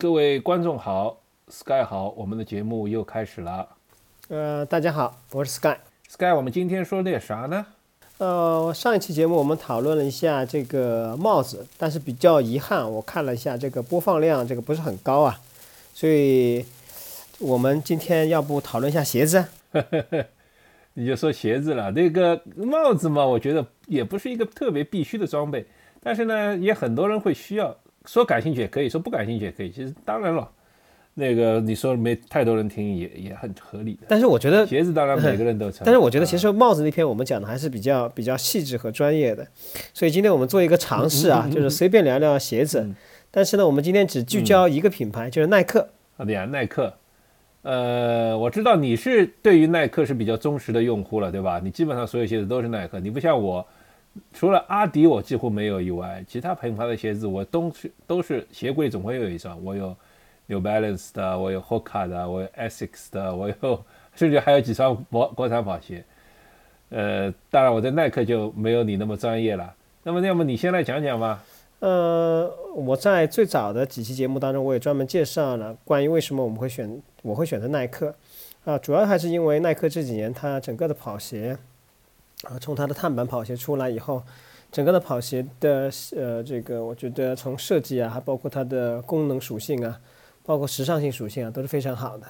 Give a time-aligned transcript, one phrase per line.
[0.00, 1.18] 各位观众好
[1.48, 3.68] ，Sky 好，我们的节目又开始了。
[4.28, 5.74] 呃，大家好，我是 Sky。
[6.08, 7.66] Sky，我们今天说点啥呢？
[8.18, 15.40] 呃，上一期节目我们讨论了一下这个帽子，但是比较遗憾，我看了一下这个播放量，这个不是很高啊，
[15.92, 16.64] 所以
[17.40, 19.46] 我们今天要不讨论一下鞋子？
[20.94, 25.66] 你就说鞋子了，那个帽子嘛，我觉得也不是一个特别必须的装备，
[26.00, 27.76] 但是呢，也很多人会需要。
[28.08, 30.50] 说感兴趣也可以说不感兴趣也可以，其实当然了，
[31.12, 34.06] 那个你说没太多人听也也很合理的。
[34.08, 39.46] 但是我觉得鞋子当然每个人都穿，但是我觉得其啊实帽子那篇我们讲的还是比较比较细致和专业的，
[39.92, 42.88] 所以今天我们做一个尝试啊，就是随便聊聊鞋子，
[43.30, 45.90] 但是呢，我们今天只聚焦一个品牌，就是耐克。
[46.16, 46.94] 好的呀，耐克。
[47.62, 51.60] 呃，我知道你是对于耐克是比较忠实的用户了，对吧？
[51.62, 53.66] 你基本上所有鞋子都是耐克，你不像我，
[54.32, 59.62] 除了阿迪我几乎没有以外，其他品牌的鞋子我都是都是鞋柜总会有一双。
[59.64, 59.96] 我有
[60.46, 63.84] New Balance 的，我有 Hoka 的，我有 Essex 的，我有
[64.14, 66.04] 甚至还有几双国国产跑鞋。
[66.90, 69.74] 呃，当然我在耐克就没有你那么专业了。
[70.04, 71.44] 那么，要么你先来讲讲吧。
[71.80, 78.14] 呃，我在最早的几期节目当中，我也专门介绍了关于为什么我们会选，我会选择耐克，
[78.64, 81.58] 啊，主要还是因为耐克这几年它整个的跑鞋，
[82.44, 84.22] 啊，从它的碳板跑鞋出来以后，
[84.70, 90.00] 整个的跑鞋的呃这个，我觉得从设计啊，还包括它的功能属性啊，
[90.44, 92.26] 包括时尚性属性啊，都是非常好的。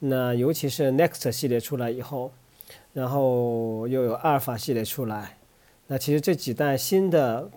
[0.00, 2.32] 那尤其是 Next 系列出来以后，
[2.92, 5.38] 然后又有阿尔法系列出来，
[5.86, 7.50] 那其实这几代新的。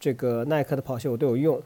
[0.00, 1.62] 这个耐克的跑鞋我都有用，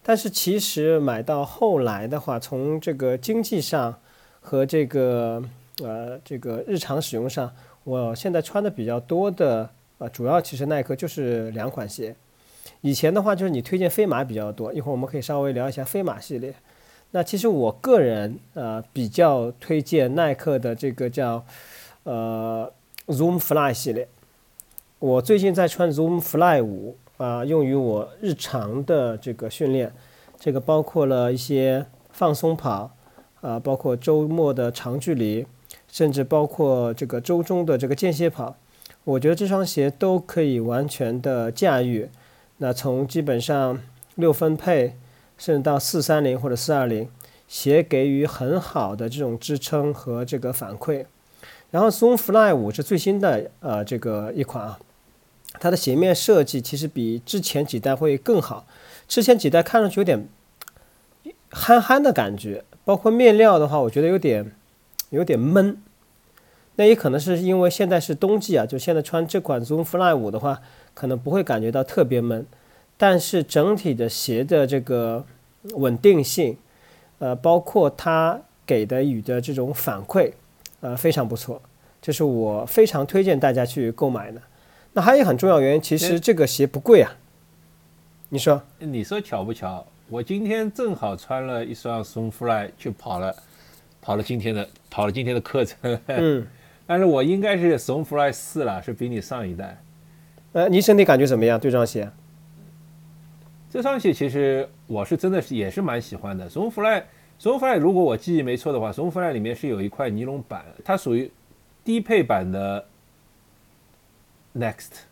[0.00, 3.98] 但是其实买到后来的话，从这个经济上
[4.40, 5.42] 和这个
[5.82, 7.52] 呃这个日常使用上，
[7.90, 12.14] 我现在穿的比较多的啊、呃，主要其实耐克就是两款鞋。
[12.82, 16.54] 以前的话就是你推荐飞马比较多，一会儿我们可以稍微聊一下飞马系列。
[17.10, 21.44] 那其实我个人呃比较推荐耐克的这个叫
[22.04, 22.72] 呃
[23.08, 24.06] Zoom Fly 系列。
[25.00, 26.96] 我最近在穿 Zoom Fly 五。
[27.16, 29.92] 啊，用于我日常的这个训练，
[30.38, 32.90] 这个包括了一些放松跑，
[33.42, 35.46] 啊，包括周末的长距离，
[35.90, 38.56] 甚至包括这个周中的这个间歇跑，
[39.04, 42.08] 我觉得这双鞋都可以完全的驾驭。
[42.58, 43.80] 那从基本上
[44.14, 44.96] 六分配，
[45.38, 47.08] 甚至到四三零或者四二零，
[47.48, 51.06] 鞋给予很好的这种支撑和这个反馈。
[51.70, 54.78] 然后 Zoom Fly 五是最新的呃这个一款啊。
[55.58, 58.66] 它的鞋面设计其实比之前几代会更好，
[59.08, 60.28] 之前几代看上去有点
[61.50, 64.52] 憨憨的感觉，包括面料的话，我觉得有点
[65.10, 65.80] 有点闷。
[66.76, 70.60] 那也可能是因为现在是冬季啊，就现在穿这款 Zoom Fly 五的话，
[70.94, 72.46] 可能不会感觉到特别闷，
[72.96, 75.24] 但是整体的鞋的这个
[75.74, 76.56] 稳定性，
[77.18, 80.32] 呃，包括它给的雨的这种反馈，
[80.80, 81.60] 呃，非常不错，
[82.00, 84.40] 这是我非常推荐大家去购买的。
[84.92, 87.12] 那还有一个很重要原因，其实这个鞋不贵啊。
[88.30, 88.62] 你说？
[88.78, 89.84] 你说巧不巧？
[90.08, 93.36] 我今天正好穿了一双 Zoom Fly 去跑了，
[94.00, 95.98] 跑了今天的跑了今天的课程。
[96.06, 96.46] 嗯。
[96.86, 99.80] 但是我应该是 Zoom Fly 四了，是比你上一代。
[100.52, 101.58] 呃，你身体感觉怎么样？
[101.58, 102.10] 对这双鞋？
[103.70, 106.50] 这双鞋其实我是真的是也是蛮喜欢的。
[106.50, 107.04] Zoom Fly
[107.40, 111.30] Zoom Fly 如果我记忆没错的话，Zoom Fly 里面是有一块尼龙板，它属于
[111.84, 112.86] 低配版的。
[114.52, 115.04] Next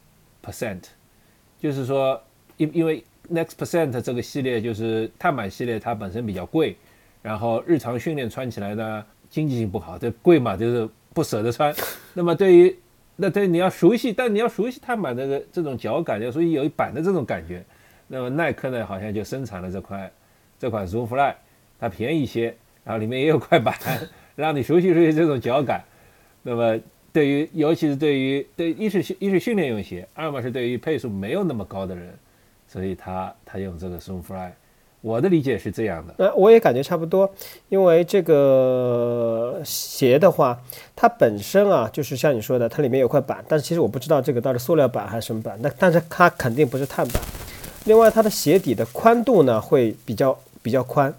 [0.45, 0.83] Percent，
[1.61, 2.21] 就是说，
[2.57, 6.77] 因因为 Next Percent 这个系列就是碳板系列，它本身比较贵，
[7.29, 11.75] 然后日常训练穿起来呢，经济性不好，这贵嘛，就是不舍得穿。
[12.15, 12.75] 那么对于
[13.17, 17.63] 那对你要熟悉，但你要熟悉碳板这个这种脚感，要所以有一板的这种感觉。
[18.07, 20.11] 那么耐克呢，好像就生产了这块
[20.59, 21.35] 这款 Zoom Fly，
[21.79, 23.77] 它便宜一些，然后里面也有块板，
[24.35, 25.85] 让你熟悉熟悉这种脚感。
[26.43, 26.81] 那么。
[27.11, 32.15] 对于，尤其是对于对一是一是训练用鞋，二嘛是对于配速没有那么高的人，
[32.67, 34.53] 所以他他用这个 Zoom Fly，
[35.01, 36.15] 我的理解是这样的。
[36.19, 37.33] 呃，我也感觉差不多，
[37.69, 40.61] 因为这个鞋的话，
[40.97, 47.23] 它本身啊，就是像你说的，它里面有块板，但是其实我不知道这个到底塑料板还是什么板，那但是它肯定不是碳板。
[47.85, 51.15] 另外，它的鞋底的宽度呢会比较比较宽，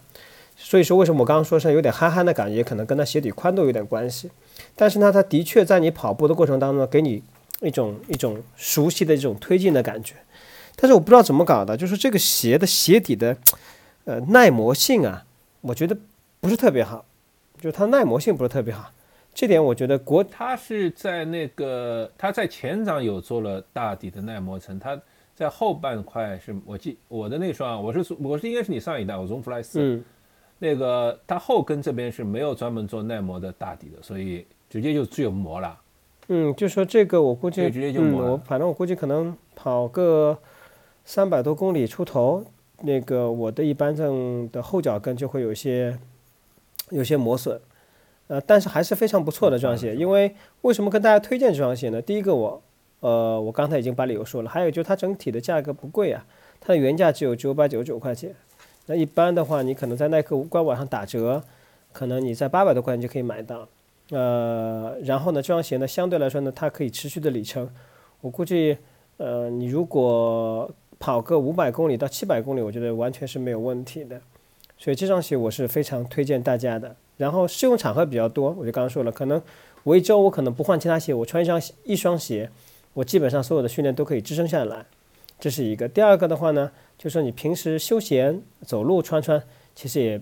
[0.57, 4.29] 所以说为什么我刚刚说是有点憨憨的感觉，可能跟它鞋底宽度有点关系。
[4.75, 7.23] 但是呢，它的确在你跑步的过程当中，给你
[7.61, 10.15] 一种一种熟悉的这种推进的感觉。
[10.81, 13.35] 但是我不知道怎么搞的，就是这个鞋的鞋底的
[14.09, 15.23] 呃耐磨性啊，
[15.61, 15.95] 我觉得
[16.39, 17.05] 不是特别好，
[17.57, 18.91] 就是它耐磨性不是特别好。
[19.35, 24.99] 这点我觉得国它是在那个它在前掌有做了大底的耐磨层，它
[25.35, 30.03] 在后半块是我记我的那双，我是我是应该是你上一代，我 Zoom Fly 四，嗯
[30.57, 35.79] 那个它后跟这边是没有专门做耐磨的大底的，所以直接就只有磨了。
[36.29, 40.37] 嗯，就说这个我估计，直接就嗯，磨了我反正我估计可能跑个
[41.05, 42.43] 三百多公里出头，
[42.81, 45.97] 那个我的一般正的后脚跟就会有些
[46.89, 47.59] 有些磨损，
[48.27, 49.95] 呃，但是还是非常不错的这双鞋。
[49.95, 52.01] 因为为什么跟大家推荐这双鞋呢？
[52.01, 52.61] 第一个我，
[53.01, 56.25] 呃，我刚才已经把理由说了，还有就是它整体的价格不贵啊，
[56.61, 58.33] 它的原价只有九百九十九块钱。
[58.87, 61.43] 那一般的话，你可能在耐克官网上打折，
[61.91, 63.67] 可能你在八百多块钱就可以买到。
[64.09, 67.69] 呃，然后呢，这双鞋呢，相对来说呢，它可以持续的里程，
[68.21, 68.77] 我估计，
[69.17, 74.21] 呃，你如果跑个五百公里到七百公里，我觉得完全是没有问题的。
[74.77, 76.95] 所以这双鞋我是非常推荐大家的。
[77.17, 79.41] 然后适用场合比较多，我就刚刚说了，可能
[79.83, 82.49] 我一周我可能不换其他鞋，我穿一双一双鞋，
[82.93, 84.85] 我基本上所有的训练都可以支撑下来，
[85.37, 85.87] 这是一个。
[85.89, 89.43] 第二个的话呢，就说你平时休闲走路穿穿，
[89.75, 90.21] 其实也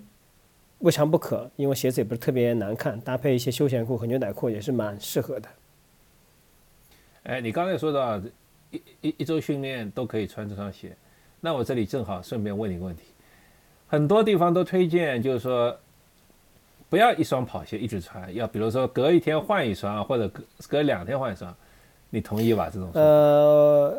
[0.79, 5.47] 未尝不可，因为鞋子也不是特别难看，搭配一些休闲裤和牛仔裤也是蛮适合的。
[7.23, 8.19] 哎，你刚才说到
[8.71, 10.95] 一一一周训练都可以穿这双鞋，
[11.39, 13.03] 那我这里正好顺便问你一个问题，
[13.87, 15.77] 很多地方都推荐就是说，
[16.89, 21.55] 不要一双跑鞋一直穿，要比如说隔一天换一双，或者隔隔两天换一双，
[22.09, 22.69] 你同意吧？
[22.73, 23.93] 这种呃，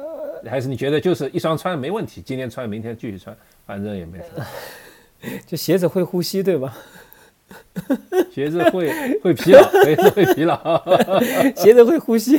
[0.45, 3.37] 还是你觉得就是一双穿没问题，今天穿明天继续穿，
[3.67, 4.45] 反正也没什么。
[5.47, 6.77] 就鞋子会呼吸，对吧？
[8.31, 10.83] 鞋子会会疲劳， 鞋子会疲劳。
[11.57, 12.39] 鞋子会呼吸。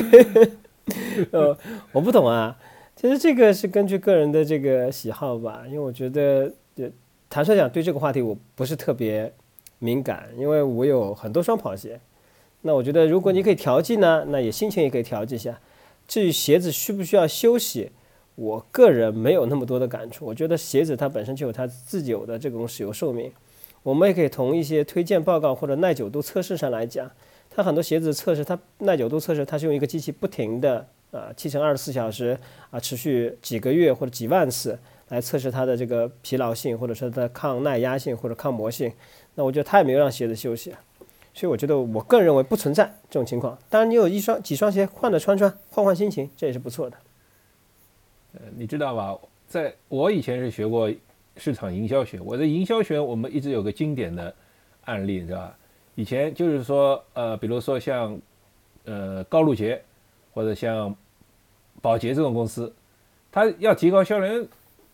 [1.31, 1.57] 呃，
[1.91, 2.57] 我不懂啊。
[2.95, 6.89] 其实这个是根据个人的这个喜好吧，因为我觉得，呃，
[7.29, 9.33] 坦率讲，对这个话题我不是特别
[9.79, 11.99] 敏感，因为我有很多双跑鞋。
[12.63, 15.59] 那我觉得，如果你可以调剂呢，那也心情也可以调剂一下。
[16.07, 17.91] 至于鞋子需不需要休息，
[18.35, 20.25] 我个人没有那么多的感触。
[20.25, 23.31] 我觉得鞋子它本身就有它自己有的这种使用寿命。
[23.83, 27.09] 我们也可以从一些推荐报告或者耐久度测试上来讲，
[27.49, 32.37] 它很多鞋子测试，它耐久度测试，它是用一个机器不停的啊七乘二十四小时
[32.71, 34.77] 啊持续几个月或者几万次
[35.09, 38.91] 来测试它的这个疲劳性，或者说它的抗耐压性或者抗磨性。
[39.35, 40.73] 那我觉得它也没有让鞋子休息，
[41.33, 43.57] 所以我觉得我个人认为不存在这种情况。
[43.69, 46.97] 当然，你有一双几双鞋换着穿穿，换换心情，这也是不错的。
[48.33, 49.17] 呃，你知道吧？
[49.47, 50.91] 在我以前是学过
[51.37, 54.31] 市场营销学，我的营销学我们一直有个经典的
[54.85, 55.57] 案例，你知道吧？
[55.95, 58.19] 以前就是说，呃，比如说像
[58.85, 59.81] 呃高露洁
[60.39, 60.95] 或者像
[61.81, 62.73] 宝洁这种公司，
[63.29, 64.45] 它要提高销量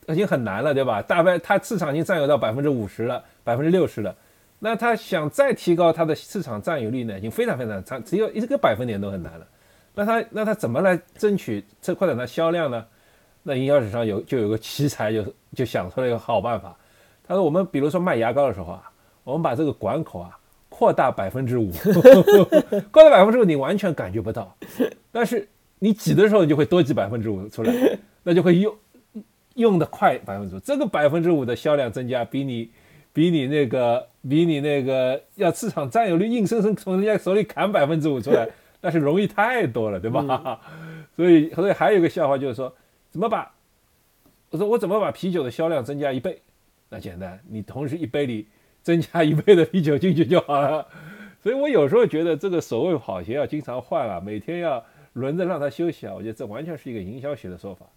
[0.07, 1.03] 已经很难了，对吧？
[1.03, 4.15] 大概它市场已经占有到百分之五十了，百分之六十了。
[4.57, 9.45] 那它想再提高它的市场占有率呢，已经非常非常差，只有一个百分点都很难了。
[9.94, 12.83] 那它那它怎么来争取这扩展它销量呢？
[13.44, 16.75] 那营销史上有就有个奇才就就想出了一个好办法。
[17.27, 18.89] 他说我们比如说卖牙膏的时候啊，
[19.24, 20.39] 我们把这个管口啊
[20.75, 21.72] 扩大百分之五，
[22.92, 24.54] 扩大百分之五你完全感觉不到，
[25.10, 25.48] 但是
[25.80, 28.75] 你挤的时候你就会多挤百分之五出来，那就会用
[29.54, 30.60] 用的快百分之五。
[30.60, 32.69] 这个百分之五的销量增加，比你
[33.13, 38.50] 比你那个比你那个要市场占有率硬生生从人家手里砍百分之五出来，
[38.81, 40.60] 那是容易太多了，对吧？
[41.16, 42.75] 所以所以还有一个笑话就是说。
[43.12, 43.50] 怎么把？
[44.50, 46.42] 我说我怎么把啤酒的销量增加一倍？
[46.89, 48.45] 那简单，你同时一杯里
[48.85, 50.87] 增加一倍的啤酒进去就好了。
[51.42, 57.87] 所以我有时候觉得这个所谓跑鞋要经常换啊，每天要轮着让它休息啊，我觉得这完全是一个营销学的说法。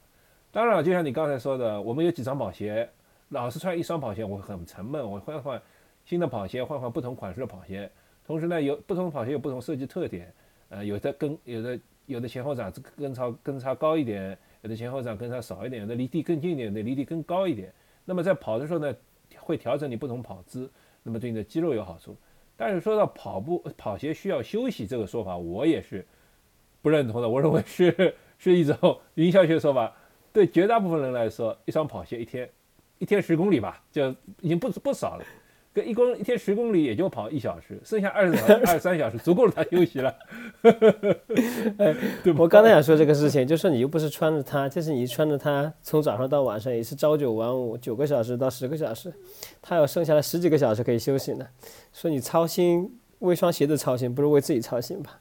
[0.50, 2.88] 当然了，就像你刚才说的，我们有几双跑鞋，
[3.28, 5.60] 老是穿一双跑鞋，我很沉闷，我换换
[6.06, 7.90] 新的跑鞋，换换不同款式的跑鞋。
[8.26, 10.32] 同时呢，有不同跑鞋有不同设计特点，
[10.70, 14.38] 呃，有的跟有的有的前后掌跟差跟差高一点。
[14.62, 17.72] 有的前后掌跟差少一点，有的离地更近一点，有的离地更高一点。
[18.04, 18.92] 那么在跑的时候呢，
[19.48, 20.70] 会调整你不同跑姿，
[21.02, 22.14] 那么对你的肌肉有好处。
[22.54, 26.06] 但是说到跑步跑鞋需要休息这个说法，我也是
[26.82, 27.26] 不认同的。
[27.26, 29.90] 我认为是是一种营销学说法。
[30.34, 32.50] 对绝大部分人来说，一双跑鞋一天
[32.98, 34.10] 一天十公里吧，就
[34.42, 35.24] 已经不不少了。
[35.78, 40.12] 跟一公一天十公里也就跑一小时，剩下二十 二十三小时足够了他休息了。
[42.24, 49.12] 对，我刚才想说这个事情，就是你又不是穿着它，就是你穿着它从早上到晚上也是朝九晚五，九个小时到十个小时，
[49.62, 51.46] 他有剩下来十几个小时可以休息呢。
[51.92, 55.20] 说你操心为双鞋子操心，不如为自己操心吧？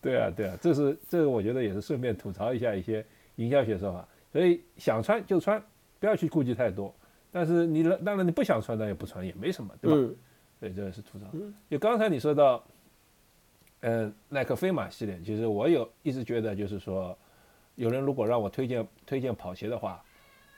[0.00, 3.04] 对啊，对啊，这是这个，我觉得也是顺便吐槽一下一些
[3.34, 4.06] 营销学说法。
[4.32, 5.60] 所以想穿就穿，
[5.98, 6.94] 不要去顾忌太多。
[7.32, 9.96] 但是你当然你不想穿，那也不穿也没什么，对吧？
[9.96, 10.16] 嗯
[10.60, 11.26] 对，这个是吐槽。
[11.70, 12.62] 就刚才你说到，
[13.80, 17.16] 嗯，耐克飞马系列，其实我有一直觉得就是说，
[17.76, 20.04] 有人如果让我推荐推荐跑鞋的话，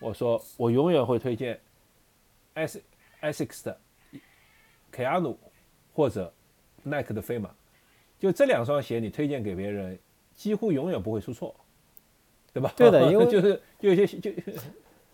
[0.00, 1.60] 我说我永远会推荐
[2.54, 2.82] S
[3.20, 3.80] Asics 的
[4.92, 5.36] Kayano
[5.92, 6.32] 或者
[6.82, 7.54] 耐克的飞马，
[8.18, 9.96] 就这两双鞋你推荐给别人，
[10.34, 11.54] 几乎永远不会出错，
[12.52, 12.72] 对吧？
[12.76, 14.32] 对的因为 就是就有些就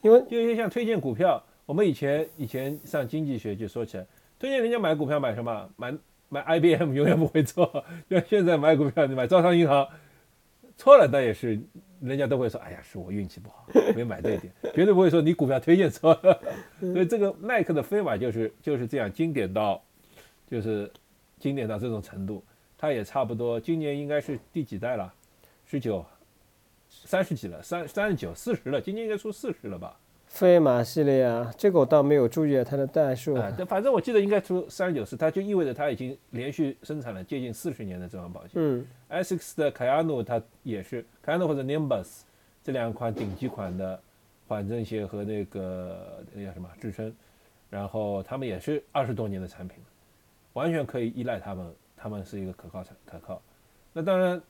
[0.02, 4.06] 因为就有些像推荐股票，我们以前以前上经济学就说起来，
[4.38, 5.68] 推荐人家买股票买什么？
[5.76, 5.94] 买
[6.28, 9.88] 买 IBM 永远不会错，像 现在买股票你买招商银行，
[10.76, 11.58] 错了那也是
[12.00, 16.40] 人家都会说，哎呀，是我运气不好，没买对点， 绝对不会说你股票推荐错了。
[16.80, 19.82] 所以这个耐克的飞马就是就是这样经典到，
[20.46, 20.90] 就是
[21.38, 22.44] 经典到这种程度，
[22.76, 25.12] 它也差不多今年应该是第几代了？
[25.66, 26.04] 十九。
[26.90, 29.96] 三十几了，三三十九、四十了，今年应该出四十了吧？
[30.26, 33.34] 飞马系列啊，这个我倒没有注意它的代数。
[33.66, 38.50] 反正我记得应该出三十九次，它就意味着它已经连续生产了接近四十年的这双保险。
[38.56, 42.20] 嗯 Asics 的 Kayano 它也是 Kayano 或者 Nimbus
[42.62, 43.98] 这两款顶级款的
[44.46, 47.10] 缓震鞋和那个那叫什么支撑，
[47.70, 49.84] 然后他们也是二十多年的产品了，
[50.52, 53.40] 完全可以依赖他们，他们是一个可靠产可靠。
[53.94, 54.40] 那当然，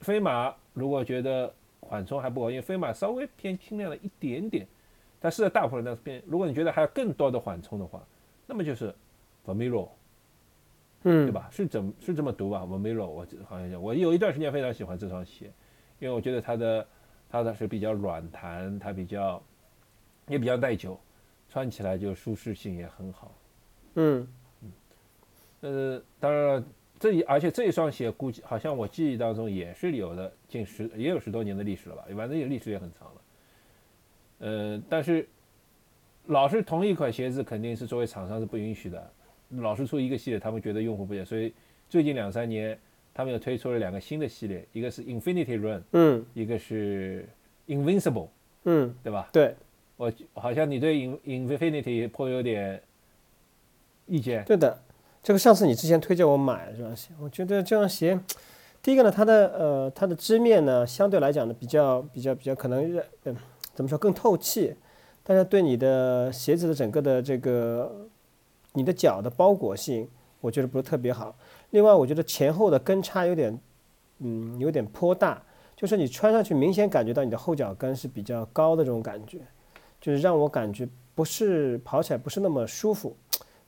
[0.00, 1.52] 飞马如果觉得
[1.86, 4.66] 缓冲还不够，因为飞马稍微偏轻量了一点点，
[5.20, 8.02] 但是在大部分人那边，如果你觉得还有更多的缓冲的话，
[8.46, 8.94] 那么就是
[9.46, 9.88] Vomero。
[11.02, 11.30] 嗯，对？
[11.30, 11.48] 吧？
[11.52, 15.52] 是怎是这么读吧 v o m i r o 我好像讲，我有一段时间非常喜欢这双鞋，
[16.00, 16.86] 因为我觉得它的
[17.28, 19.40] 它的是比较软弹，它比较
[20.26, 20.98] 也比较耐久，
[21.48, 23.32] 穿起来就舒适性也很好。
[23.94, 24.26] 嗯
[25.60, 26.64] 呃，当然了，
[26.98, 33.20] 这一而且这一双鞋估计好像我记忆当中也是有的近十也有十多年的历史了吧，反正也历史也很长了。
[34.38, 35.28] 呃，但是
[36.26, 39.10] 老是同一款鞋子，肯定是作为厂商是不允许的。
[39.50, 41.52] 老是出一个系列，他们觉得用户不接，所以
[41.88, 42.76] 最近两三年，
[43.14, 47.28] 他们又推出了两个新的系列，一个是 Infinity Run，嗯一个是
[47.68, 48.28] Invincible，
[48.64, 49.28] 嗯，对吧？
[49.32, 49.54] 对
[49.96, 52.82] 我好像你对 In Infinity 颇有点
[54.06, 54.44] 意见。
[54.44, 54.76] 对的。
[55.26, 58.16] 这个上次你之前推荐我买的这双鞋，我觉得这双鞋，
[58.80, 63.36] 第一个呢，它的呃它的织面呢，相对来讲呢比较比较比较可能嗯
[63.74, 64.76] 怎么说更透气，
[65.24, 68.06] 但是对你的鞋子的整个的这个
[68.74, 70.08] 你的脚的包裹性，
[70.40, 71.36] 我觉得不是特别好。
[71.70, 73.58] 另外，我觉得前后的跟差有点
[74.20, 75.42] 嗯有点颇大，
[75.74, 79.40] 就是你穿上去明显感觉到你的后脚跟是比较高的这种感觉，
[80.00, 83.16] 就是让我感觉不是跑起来不是那么舒服。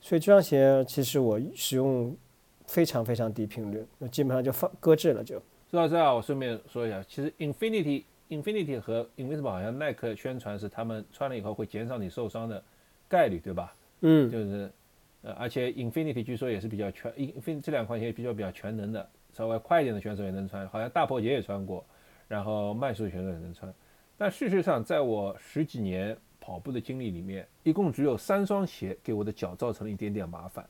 [0.00, 2.16] 所以这双鞋其实我使用
[2.66, 5.40] 非常非常低频率，那基本上就放搁置了就。
[5.70, 12.62] 说到这儿，我顺便说一下，其实 Infinity Infinity 和 Invincible 好像耐克宣传是他们穿了以后会减少你受伤的
[13.08, 13.74] 概率，对吧？
[14.00, 14.70] 嗯就是，
[15.22, 21.84] 呃，而且 Infinity 据说也是比较全，Infin 这两款鞋比较比较全能的，稍微快一点的选手也能穿，好像大破节也穿过，
[22.28, 23.72] 然后慢速选手也能穿。
[24.16, 26.16] 但事实上，在我十几年
[26.48, 30.66] 跑步的经历里面，一共只有三双鞋给我的脚造成了一点点麻烦。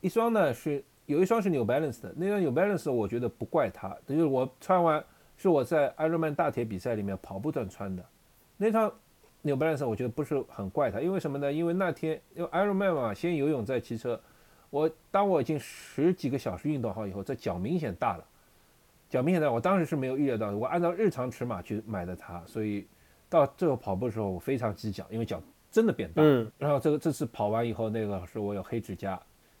[0.00, 5.04] 一双呢是有一双是 New Balance 的，那双 New Balance 我觉得不怪它，就是我穿完
[5.36, 8.02] 是我在 Ironman 大铁比赛里面跑步段穿的，
[8.56, 8.90] 那双
[9.42, 11.52] New Balance 我觉得不是很怪它，因为什么呢？
[11.52, 14.18] 因为那天因为 Ironman 嘛，先游泳再骑车，
[14.70, 18.24] 我当我已经十几个小时运动好以后，这脚明显大了，
[19.10, 22.86] 脚明显大，我当时是没有预料到的，我按照日常尺码去买的它，所以
[23.30, 26.20] 到最后跑步的时候我非常挤脚，因为脚真的变大。
[26.22, 29.18] 嗯然后这个这次跑完以后，那个是我有黑指甲。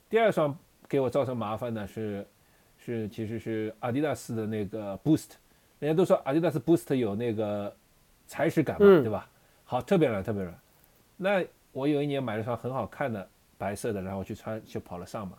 [0.08, 0.54] 第二双
[0.88, 2.26] 给我造成麻烦的是，
[2.76, 5.30] 是其实是阿迪达斯的那个 Boost，
[5.78, 7.74] 人家都说阿迪达斯 Boost 有那个
[8.26, 9.30] 踩屎感嘛，嗯对吧？
[9.64, 10.60] 好，特别软，特别软。
[11.16, 15.36] 那我有一年买了双很好看的白色的，然后去穿去跑了上马，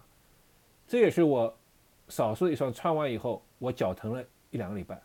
[0.87, 1.53] 这也是我
[2.07, 5.01] 少数一双穿完以后我脚疼了一两个礼拜。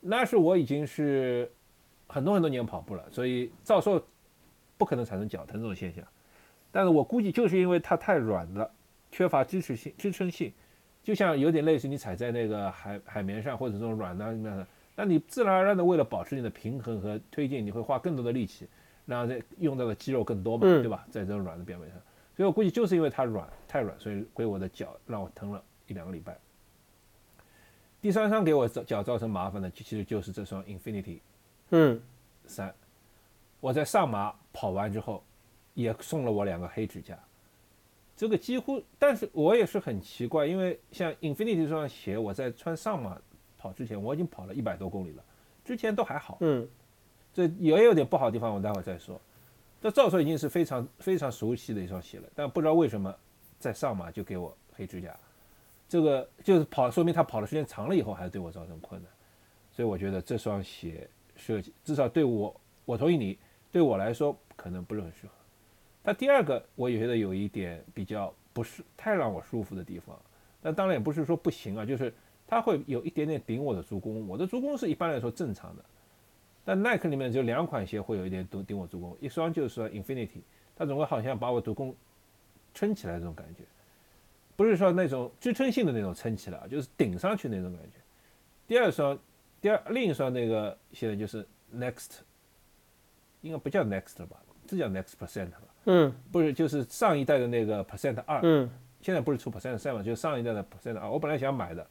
[0.00, 1.48] 那是我已经是
[2.06, 4.04] 很多很多年跑步了，所以照说
[4.76, 6.04] 不可能产生脚疼这种现象。
[6.70, 8.70] 但是我估计就是因为它太软了，
[9.10, 10.52] 缺乏支持性、支撑性，
[11.02, 18.68] 就像有点类似你踩在那个海海绵上或者这种软的那你自然而然的为了保持你的平衡和推进，你会花更多的力气，
[19.06, 21.04] 然后再用到的肌肉更多嘛，嗯对吧？
[21.10, 21.98] 在这种软的表面上，
[22.36, 26.38] 所以我估计就是因为它软太软，所以给我的脚让我疼了一两个礼拜。
[28.00, 31.18] 第三双给我脚造成麻烦的，其实就是这双 Infinity
[31.76, 32.00] 嗯
[32.46, 32.72] 三，
[33.58, 35.24] 我在上马跑完之后，
[35.74, 37.18] 也送了我两个黑指甲。
[38.16, 43.20] 这个几乎，但是我也是很奇怪，因为像 Infinity 这双鞋，我在穿上马
[43.58, 45.24] 跑之前，我已经跑了一百多公里了，
[45.64, 46.68] 之前都还好，嗯
[47.32, 49.20] 这也有点不好的地方，我待会儿再说。
[49.82, 53.12] 这照说已经是非常非常熟悉的一双鞋了，但不知道为什么
[53.58, 55.12] 在上马就给我黑指甲，
[55.88, 59.10] 这个就是跑，说明他跑的时间长了以后还是对我造成困难。
[59.72, 63.38] 所以我觉得这双鞋设计至少对我，我同意你，
[63.72, 65.32] 对我来说可能不是很适合。
[66.02, 70.18] 那第二个我也觉得有一点比较不是太让我舒服的地方，
[70.60, 72.12] 那当然也不是说不行啊，就是
[72.46, 75.84] 它会有一点点顶我的足弓，我的足弓是一般来说正常的。
[76.64, 80.40] 但耐克里面就两款鞋会有一点顶顶我足弓，一双就是说 Infinity，
[80.76, 81.94] 它总归好像把我足弓
[82.72, 83.64] 撑起来这种感觉，
[84.56, 87.98] 不是说那种支撑性的那种撑起来，就是顶上去那种感觉。
[88.66, 89.18] 第二双，
[89.64, 91.42] 第二另一双那个现在就是
[91.74, 92.18] Next，
[93.40, 95.62] 应该不叫 Next 了吧，这叫 Next Percent 吧？
[95.86, 98.68] 嗯，不是，就是上一代的那个 Percent 二，嗯，
[99.00, 101.10] 现在不是出 Percent 三嘛，就是上一代的 Percent 二。
[101.10, 101.86] 我本来想买的，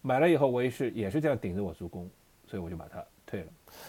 [0.00, 2.10] 买了以后我也是也是这样顶着我足弓，
[2.44, 3.46] 所以我就把它退了。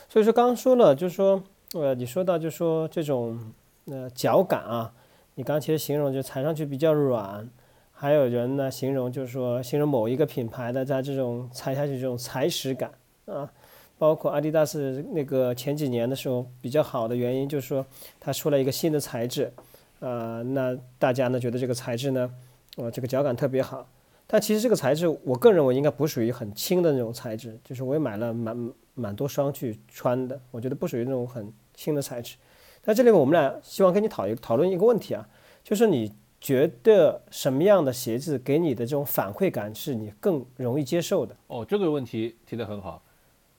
[0.07, 3.51] 所以说刚刚说了，就是说，呃，你说到就是说这种
[3.85, 4.93] 呃脚感啊，
[5.33, 7.49] 你刚其实形容就踩上去比较软，
[7.93, 12.91] 还有人呢形容就是说形容某一个品牌的在这种踩下去这种踩屎感
[13.25, 13.51] 啊，
[13.97, 17.85] 包括阿迪达斯那个前几年的时候比较好的原因就是说
[18.19, 19.51] 它出了一个新的材质，
[19.99, 22.33] 呃，那大家呢觉得这个材质呢，
[22.77, 23.87] 呃，这个脚感特别好。
[24.25, 32.35] 但其实这个材质，我个人认为应该不属于很轻的那种材质，就是我也买了蛮蛮多双去穿的，我觉得不属于那种很轻的材质。
[32.81, 35.27] 在这里我们俩希望跟你讨一讨论一个问题啊，
[35.63, 36.11] 就是你
[36.41, 41.35] 觉得什么样的鞋子给你的这种反馈感是你更容易接受的？
[41.47, 43.01] 哦，这个问题提得很好，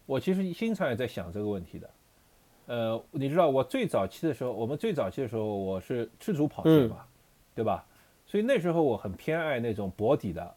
[0.07, 1.91] 我其实经常也在想这个问题的。
[2.67, 7.05] 呃，你知道我最早期的时候，我们最早期的时候我是赤足跑鞋嘛，
[7.55, 7.87] 对吧？
[8.27, 10.55] 所以那时候我很偏爱那种薄底的，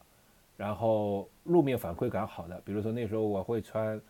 [0.55, 4.01] 然后路面反馈感好的，比如说那时候我会穿，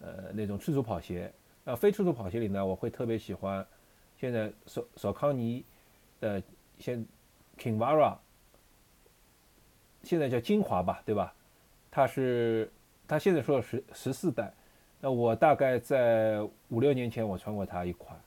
[0.00, 1.32] 呃，那种赤足跑鞋。
[1.64, 3.66] 那非赤足跑鞋里呢，我会特别喜欢，
[4.16, 5.64] 现在索索康尼
[6.20, 6.42] 的
[6.78, 7.06] 现
[7.58, 8.16] Kingvara，
[10.02, 11.34] 现在叫精华吧，对吧？
[11.90, 12.70] 它是
[13.08, 14.52] 它现在说十十四代，
[15.00, 18.18] 那我大概在五六年前我穿过它一款，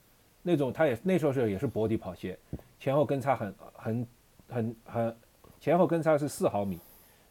[0.41, 2.37] 那种它也那时候是也是薄底跑鞋，
[2.79, 4.07] 前后跟差很很。
[4.49, 5.17] 很很
[5.59, 6.77] 前后跟差是四毫米，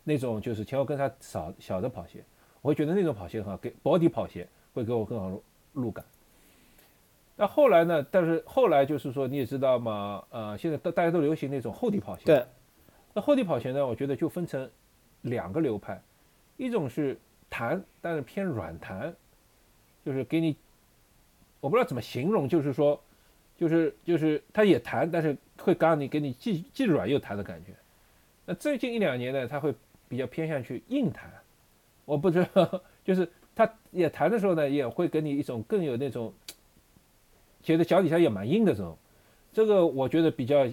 [0.02, 2.24] 那种就是前后跟差少小的跑鞋，
[2.60, 5.38] 我会觉得那种跑鞋很好，给薄底跑鞋会给我更好的
[5.74, 6.04] 路感。
[7.36, 8.04] 那后来呢？
[8.10, 12.24] 但是后来就是说你也知道嘛，呃，现在大大家都流行那种厚底跑鞋。
[12.24, 12.44] 对。
[13.14, 13.86] 那厚底跑鞋呢？
[13.86, 14.68] 我觉得就分成
[15.20, 16.02] 两个流派，
[16.56, 17.16] 一种是
[17.48, 19.14] 弹，但是偏软弹，
[20.04, 20.56] 就是给你，
[21.60, 23.00] 我不知道怎么形容，就是说。
[23.54, 27.72] 就是就是它也弹，但是会让你给你既既软又弹的感觉。
[28.44, 29.72] 那最近一两年呢，它会
[30.08, 31.30] 比较偏向去硬弹。
[32.04, 36.32] 我不知道， 就是它也弹的时候呢，也会给你一种更有那种
[37.62, 38.98] 觉得脚底下也蛮硬的这种。
[39.52, 40.66] 这个我觉得比较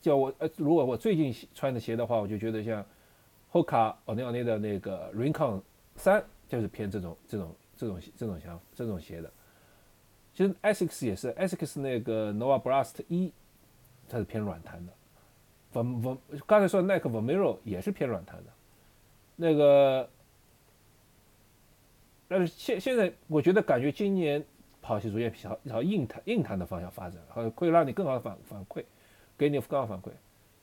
[0.00, 2.84] 叫我呃，如果我最近穿的鞋的话，我就觉得像
[3.52, 5.60] Hoka 奥尼奥尼的那个 Rincon
[5.94, 9.30] 三就是偏这种这种这种这种想这种鞋的。
[10.34, 13.32] 其实 Essex 也是，Essex 那个 Nova Blast 一，
[14.08, 14.92] 它是偏软弹的。
[15.72, 18.50] v v 刚才说的 Nike Vomero 也是偏软弹的。
[19.36, 20.08] 那个，
[22.28, 24.42] 但是现现在我觉得感觉今年
[24.80, 28.82] 跑鞋逐渐朝朝硬弹硬弹的方向发展，会会让你更好的反反馈，
[29.36, 30.10] 给你更好反馈。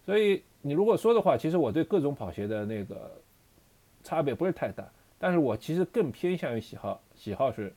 [0.05, 3.11] 所以你如果说的话，其实我对各种跑鞋的那个
[4.03, 7.73] 差别不是太大，但是我其实更偏向于喜好喜好是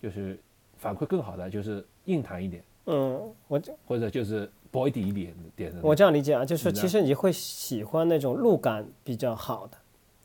[0.00, 0.38] 就是。
[0.76, 5.78] 反馈更好的就是硬弹一点，嗯，我或者就是薄一点一点点的。
[5.80, 9.78] 我这样理解啊，就是其实你会喜欢那种路感比较好的，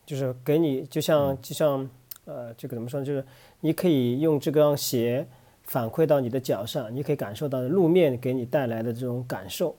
[0.04, 1.88] 就是给你就像就像
[2.26, 3.06] 呃这个怎么说呢？
[3.06, 3.24] 就是
[3.60, 5.26] 你可以用这双鞋
[5.62, 9.74] 反馈到你的脚上，你可以感受到路面给你带来的这种感受。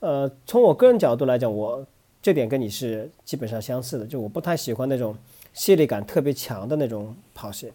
[0.00, 1.86] 呃，从我个人角度来讲，我
[2.22, 5.14] 这点跟你是基本上相似的，就我不太喜欢那种
[5.56, 7.72] 泄力感特别强的那种跑鞋。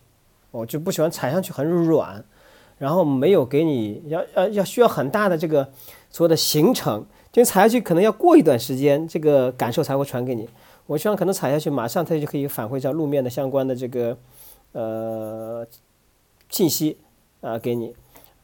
[0.51, 2.23] 我就不喜欢踩上去很软，
[2.77, 5.67] 然后没有给你要要要需要很大的这个
[6.09, 10.47] 所谓的行程，就踩下去可能要过一段时间，这个感受才会传给你。
[10.87, 14.17] 我希望可能踩下去马上它就可以反馈到路面的相关的这个
[14.73, 15.65] 呃
[16.49, 16.97] 信息
[17.39, 17.95] 啊给你，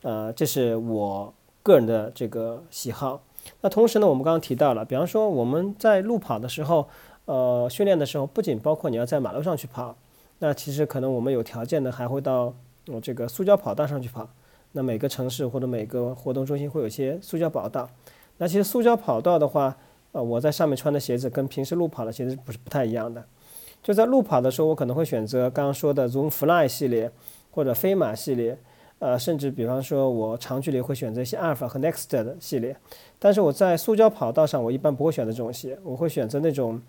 [0.02, 3.21] 呃这是我个人的这个喜好。
[3.62, 6.88] 那同时呢，我们刚刚提到了，比方说我们在路跑的时候，
[7.28, 9.96] 呃训练的时候，不仅包括你要在马路上去跑。
[10.40, 12.54] 那其实可能我们有条件的还会到
[12.88, 14.28] 我这个塑胶跑道上去跑。
[14.74, 17.90] 那每个城市或者每个活动中心会有一些塑胶跑道。
[18.38, 19.76] 那其实塑胶跑道的话，
[20.12, 23.24] 呃，我在上面穿的鞋子跟平时路跑的鞋子不是不太一样的。
[23.82, 27.12] 就在路跑的时候，我可能会选择刚刚说的 Zoom Fly 系列
[27.52, 28.58] 或者飞马系列，
[29.00, 32.78] 呃，甚至比方说我长距离会选择一些 Alpha 和 Next 的系列。
[33.18, 36.80] 但是我在塑胶跑道上，我一般不会选择这种鞋，我会选择那种。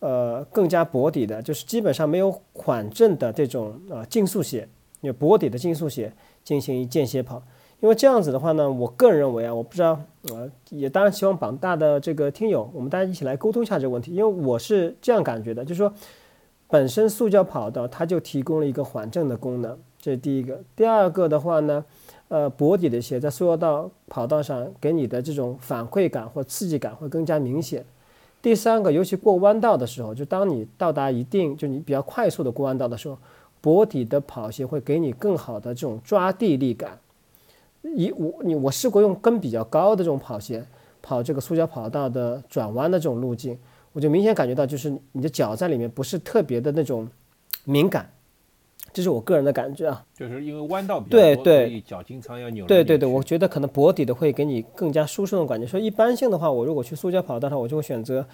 [0.00, 4.68] 呃更加薄底的，就是基本上没有缓震的这种啊竞速鞋，
[5.00, 7.42] 有薄底的竞速鞋进行间歇跑。
[7.80, 14.14] 因为这样子的话呢，我个人认为啊，我不知道，呃，也当然希望榜大的这个听友，我们大家一起来沟通一下这个问题。
[14.14, 15.90] 因为我是这样感觉的，就是说，
[16.68, 20.60] 本身塑胶跑道它就提供了一个缓震的功能，这是第一个。
[20.76, 21.82] 第二个的话呢，
[22.28, 27.82] 呃，薄底的鞋在塑料道跑道上给你的这种反馈感或刺激感会更加明显。
[28.42, 33.18] 第三个，尤其过弯道的时候，就当你到达一定，就你比较快速的过弯道的时候，
[33.60, 36.98] 薄底的跑鞋会给你更好的这种抓地力感。
[37.82, 40.64] 一我你我试过用跟比较高的这种跑鞋
[41.02, 43.58] 跑这个塑胶跑道的转弯的这种路径，
[43.92, 47.08] 我就明显感觉到就是你的脚在里面不是特别的那种
[47.64, 48.10] 敏感，
[48.92, 50.04] 这是我个人的感觉啊。
[50.14, 55.66] 就是因为弯道比较多，对对所以脚经常要扭来对对对，我觉得可能薄底的会给你更加舒适的感觉。
[55.66, 58.26] 所以一般性的话，我如果去塑胶跑道的话，我就会选择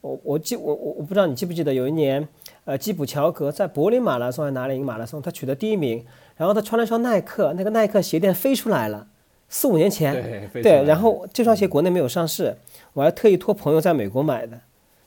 [0.00, 2.26] 我我记我我我不知道你记不记得有一年，
[2.64, 6.04] 呃，基普乔格在柏林马拉松还是哪里一个马拉松，他取得第一名，
[6.36, 9.06] 然后他穿了双耐克，那个耐克鞋垫飞出来了，
[9.48, 12.56] 四五年前，对对，然后这双鞋国内没有上市，
[12.94, 14.60] 我还特意托朋友在美国买的。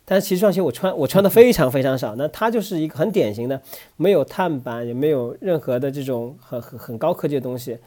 [0.05, 3.59] 但是其实这双鞋我穿我穿的非常非常少，那它就是一个很典型的，
[3.97, 7.77] 没有碳板，也没有任何的这种很很很高科技的东西，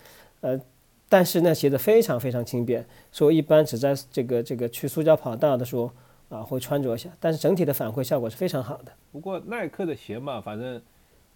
[0.41, 0.61] 呃，
[1.09, 5.91] 但是那鞋子非常非常轻便，所以我一般只在这个这个去塑胶跑道的时候
[6.29, 8.93] 啊会穿着一下，但是整体的反馈效果是非常好的。
[9.13, 10.83] 不过耐克的鞋嘛，反正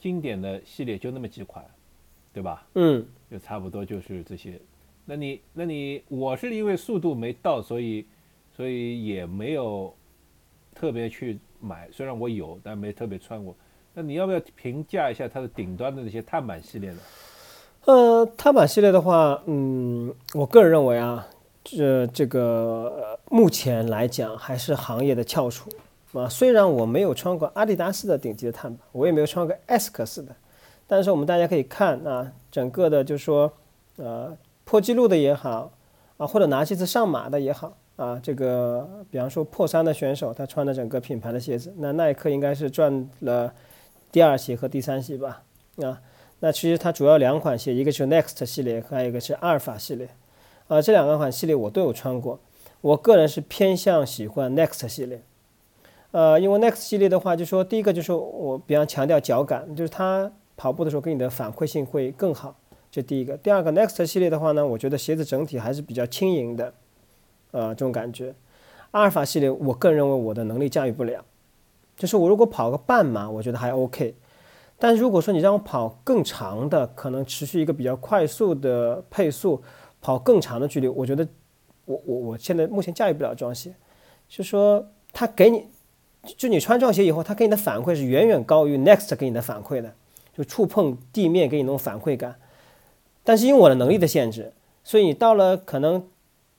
[0.00, 1.64] 经典的系列就那么几款，
[2.32, 2.66] 对吧？
[2.74, 4.58] 嗯，就差不多就是这些。
[5.04, 8.04] 那你，那你，我是因为速度没到，所以，
[8.56, 9.92] 所以也没有
[10.82, 11.88] 特别去买。
[11.92, 13.54] 虽然我有，但没特别穿过。
[13.94, 16.98] 那你要不要评价一下它的顶端的那些碳板系列呢？
[17.84, 21.24] 呃，碳板系列的话，嗯，我个人认为啊，
[21.62, 25.70] 这这个目前来讲还是行业的翘楚
[26.14, 26.28] 啊。
[26.28, 30.34] 虽然我没有穿过阿迪达斯的顶级的碳板，我也没有穿过 S 克斯的，
[30.88, 33.52] 但是我们大家可以看啊，整个的就说
[33.98, 35.70] 呃破纪录的也好
[36.16, 43.52] 啊，或者拿这次上马的也好啊，这个比方说破三的选手，他穿的整个品牌的鞋子，那耐克应该是赚了
[44.10, 45.42] 第二席和第三席吧
[45.76, 46.00] 啊。
[46.40, 50.08] 那其实它主要两款鞋，一个是 Next 系列，还有一个是阿尔法系列。
[50.66, 52.40] 啊、这两个款系列我都有穿过。
[52.80, 55.22] 我个人是偏向喜欢 Next 系列。
[56.10, 62.56] 呃，因为 Next 系列的话，就说第一个就是我比较强调脚感，就是它跑步的时候给你的反馈性会更好，
[62.90, 63.36] 这第一个。
[63.36, 66.74] 第二个 Next 系列的话呢，我觉得鞋子整体还是比较轻盈的，
[67.52, 68.34] 呃，这种感觉。
[68.90, 71.24] 阿尔法系列，我个人认为我的能力驾驭不了，
[71.96, 74.14] 就是我如果跑个半马，我觉得还 OK。
[74.78, 79.62] 但如果说你让我跑更长的，可能持续一个比较快速的配速，
[80.00, 81.26] 跑更长的距离，我觉得
[81.84, 83.72] 我我我现在目前驾驭不了这双鞋。
[84.28, 85.68] 就说它给你，
[86.36, 89.94] 就你穿这双鞋以后，它给你的反馈是远远高于 Next 给你的反馈的，
[90.36, 92.36] 就触碰地面给你那种反馈感。
[93.22, 96.08] 但是因为我的能力的限制，所以你到了可能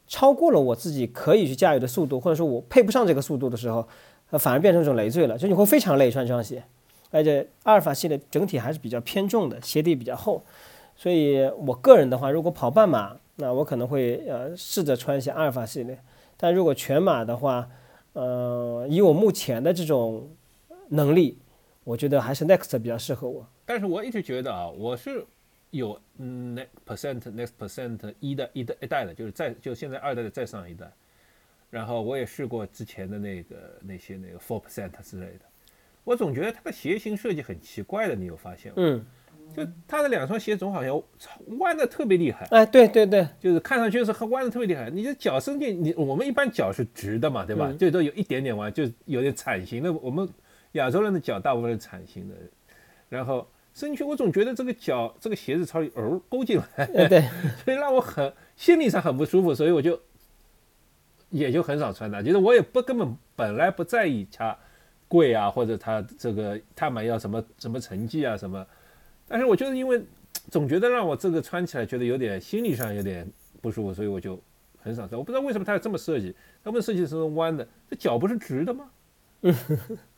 [0.07, 3.87] 超过了我自己可以去驾驭的速度，或者说我配不上这个速度的时候，
[4.29, 6.63] 呃，反而变成一种累赘了，就你会非常累穿这双鞋。
[7.11, 10.41] 而且阿尔法系列整体还是比较偏重的，鞋底比较厚，
[10.95, 15.99] 所以我个人的话，如果跑半马，那我可能会呃试着穿一些阿尔法系列。
[16.37, 17.69] 但如果全马的话，
[18.13, 20.27] 呃，以我目前的这种
[20.89, 21.37] 能力，
[21.83, 23.45] 我觉得还是 Next 比较适合我。
[23.65, 25.23] 但是我一直觉得啊，我是
[25.77, 30.89] 有嗯 next percent next percent 一的一代一代的，就是再就现在二代的再上一代。
[31.71, 35.41] 然后我也试过之前的那个那些那个 four percent 之类的，
[36.03, 38.75] 我总觉得它的鞋型设计很奇怪的，你有发现吗？
[38.77, 39.03] 嗯，
[39.57, 41.01] 就它的两双鞋总好像
[41.57, 44.91] 弯的特别厉害，哎，对对对，就是看上去是很弯的特别厉害。
[44.91, 47.67] 你的脚伸进你我们一般脚是直的嘛，对吧？
[47.71, 49.91] 嗯最多有一点点弯，就有点铲型的。
[49.91, 50.29] 我们
[50.73, 52.35] 亚洲人的脚大部分是铲型的，
[53.09, 57.21] 然后伸进去，我总觉得这个脚这个鞋子朝里哦勾进来，哎对，
[57.65, 59.99] 所以让我很心理上很不舒服，所以我就
[61.29, 62.21] 也就很少穿它。
[62.21, 64.55] 其实我也不根本本来不在意它
[65.07, 68.65] 贵啊，或者它这个碳板要什么什么成绩啊什么，
[69.27, 70.01] 但是我就是因为
[70.51, 73.27] 总觉得让我这个穿起来觉得有点心理上有点
[73.59, 74.39] 不舒服，所以我就
[74.81, 75.17] 很少穿。
[75.17, 78.89] 我不知道为什么它要这么设计，它不是设计成弯的，这脚不是直的吗？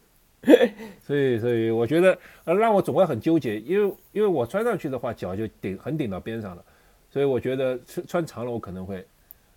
[1.05, 6.63] 所以，所以我觉得，呃，让我总会很纠结，因为因为我穿上去的话，脚就顶很顶到边上了，
[7.12, 9.05] 所以我觉得穿穿长了，我可能会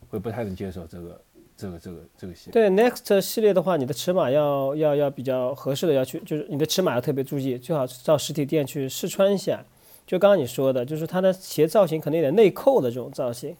[0.08, 1.20] 会不太能接受这个
[1.56, 2.50] 这个这个这个鞋。
[2.50, 9.64] 对 Next 系列的话，你的尺码要要要比较合适的要去，就是你的尺码要特别注意，最好到实体店去试穿一下。
[10.06, 13.54] 就刚刚你说的，就是它的鞋造型可能有点内扣的这种造型。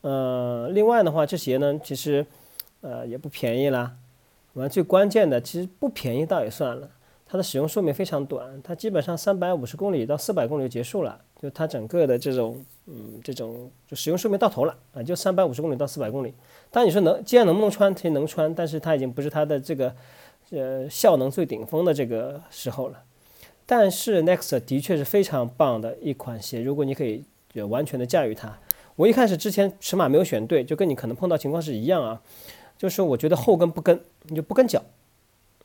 [0.00, 2.26] 呃，另外的话，这鞋呢，其实
[2.80, 3.92] 呃也不便宜啦，
[4.54, 6.90] 完最关键的其实不便宜倒也算了，
[7.26, 16.34] 它的使用寿命非常短，它基本上三百五十公里到四百公里就结束了，就它整个的这种嗯这种就使用寿命到头了啊，就三百五十公里到四百公里。
[16.70, 19.94] 当你说能，既然能不能穿，其实能穿，但是它已经不是它的这个
[20.50, 23.02] 呃效能最顶峰的这个时候了。
[23.64, 27.24] 但是 Next 的确是非常棒的一款鞋，如果你可以
[27.70, 28.58] 完全的驾驭它。
[28.96, 32.20] 我一开始之前尺码没有选对，就跟你可能碰到情况是一样啊，
[32.82, 34.82] 就是我觉得后跟不跟，你就不跟脚，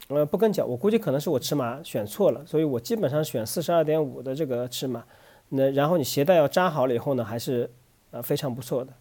[0.10, 5.04] 呃不跟脚，我估计可能是我尺码选错了，所以我基本上选四十二点五的这个尺码，
[5.50, 7.68] 那然后你鞋带要扎好了以后呢，还是
[8.12, 8.94] 呃非常不错的。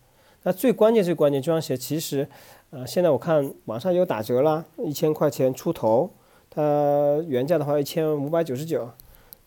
[0.44, 2.26] 那最关键最关键，这双鞋其实
[2.70, 6.10] 呃现在我看网上有打折啦，一千块钱出头。
[6.48, 8.88] 它原价的话一千五百九十九，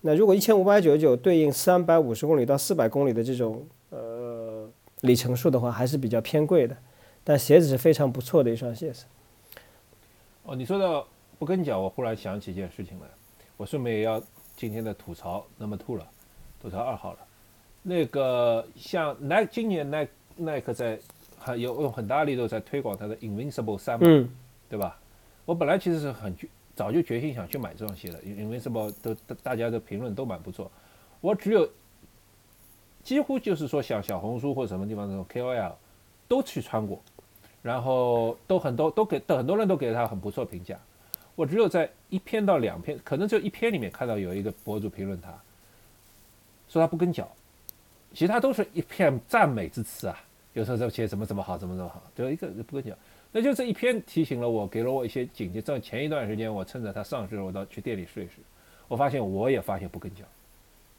[0.02, 4.70] 那如果一千五百九十九对应三百五十公里到四百公里的这种呃
[5.02, 6.78] 里程数的话，还是比较偏贵的。
[7.30, 9.06] 但鞋子是非常不错的一双鞋子。
[10.42, 13.06] 哦，你说到不跟脚，我忽然想起一件事情来，
[13.56, 14.20] 我顺便也要
[14.56, 16.10] 今天的吐槽那么吐了，
[16.60, 17.20] 吐槽二号了。
[17.84, 21.00] 那个像耐今年耐耐克在
[21.38, 24.28] 还有用很大力度在推广它的 Invincible 三嘛，
[24.68, 25.00] 对吧？
[25.46, 26.36] 我本来其实是很
[26.76, 29.14] 早就决心想去买这双鞋的，，Invincible 都
[29.44, 30.72] 大家的评论都蛮不错。
[31.22, 31.70] 我只有
[33.04, 35.74] 几乎就是说像小红书或者什么地方那种 KOL
[36.28, 37.00] 都去穿过，
[37.62, 40.78] 然后都很多都给很多人都给他很不错评价。
[41.36, 45.30] 我只有在一篇到两篇，可能就一篇里面看到有一个博主评论他，
[46.68, 47.30] 说他不跟脚，
[48.14, 50.22] 其他都是一片赞美之词啊。
[50.54, 52.94] 有时候这鞋怎么怎么好，怎么怎么好，就一个不跟脚。
[53.32, 55.62] 那就这一篇提醒了我，给了我一些警惕。
[55.62, 58.34] 在前一段时间，我趁着他上市，我到去店里试一试，
[58.88, 60.26] 我发现我也发现不跟脚，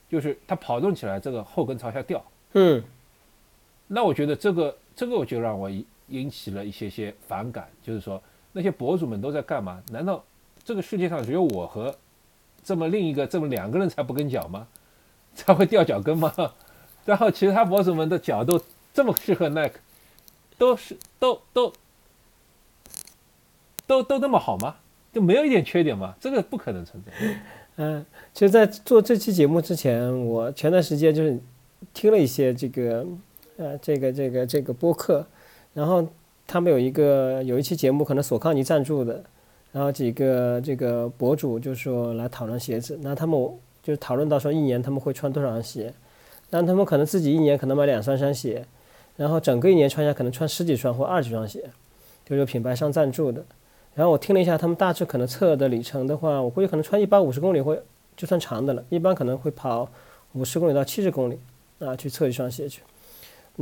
[0.08, 2.24] 就是他跑动起来这个后跟朝下掉。
[2.52, 2.82] 嗯，
[3.88, 5.68] 那我觉得这个这个我就让我
[6.10, 9.82] 引起了一些些反感，就是说那些博主们都在干嘛？
[9.90, 10.22] 难道
[10.64, 11.94] 这个世界上只有我和
[12.62, 14.66] 这么另一个这么两个人才不跟脚吗？
[15.34, 16.32] 才会掉脚跟吗？
[17.06, 18.60] 然后其他博主们的脚都
[18.92, 19.78] 这么适合 Nike，
[20.58, 21.72] 都是都都。
[23.86, 24.76] 都都那么好吗？
[25.12, 26.14] 就没有一点缺点吗？
[26.20, 27.10] 这个不可能存在。
[27.74, 31.36] 嗯，其实，在做这期节目之前，我前段时间就是
[31.92, 33.04] 听了一些这个
[33.56, 35.26] 呃这个这个这个播客，
[35.72, 36.06] 然后
[36.46, 39.22] 他们有一个有一期节目，可能索康尼赞助的，
[39.72, 43.50] 然后几个这个博主就说来讨论鞋子，那他们
[43.82, 45.94] 就讨论到说一年他们会穿多少双鞋，
[46.50, 48.64] 那他们可能自己一年可能买两三双鞋，
[49.16, 51.70] 然后整个一年穿下可能穿十几双或二十双鞋，
[52.24, 53.44] 就是品牌商赞助的。
[53.94, 57.80] 然后我听了一下，他们大致可能测的里程的话，我估计可能穿一百五十公里会
[58.16, 59.88] 就算长的了，一般可能会跑
[60.32, 61.38] 五十公里到七十公里
[61.80, 62.82] 啊，去测一双鞋去。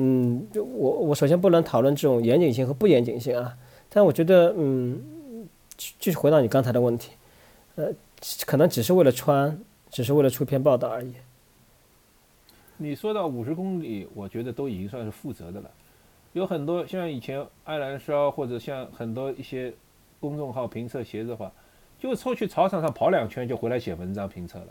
[0.00, 3.56] 嗯，就我我首先不能讨论这种严谨性和不严谨性啊，
[3.90, 5.02] 但我觉得嗯，
[5.76, 7.12] 继续回到你刚才的问题，
[7.74, 7.92] 呃，
[8.46, 11.12] 可能只是为了穿，只是为了出篇报道而已。
[12.76, 15.70] 你说到五十公里，我觉得都已经算是负责的了，
[16.32, 19.74] 有很多像以前爱燃烧或者像很多一些。
[20.20, 21.52] 公众号评测鞋子的话，
[21.96, 24.66] 就出去操场上跑两圈就回来写文章评测了。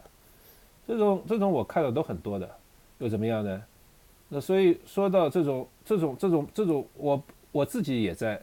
[0.85, 2.51] 这种这种我看到都很多的，
[2.97, 3.63] 又怎么样呢？
[4.29, 8.41] 那所以说到这种这种这种这种，我我自己也在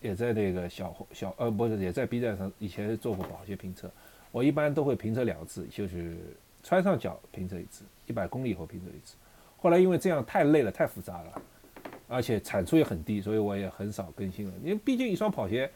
[0.00, 3.90] 也在那个小小呃不是也在 B 站上以前做过跑鞋评测，
[4.32, 6.16] 我一般都会评测两次，就是
[6.62, 9.16] 穿上脚评测一次，一百公里以后评测一次。
[9.58, 11.42] 后来因为这样太累了，太复杂了，
[12.08, 14.52] 而且产出也很低，所以我也很少更新了。
[14.62, 15.70] 因为毕竟一双跑鞋。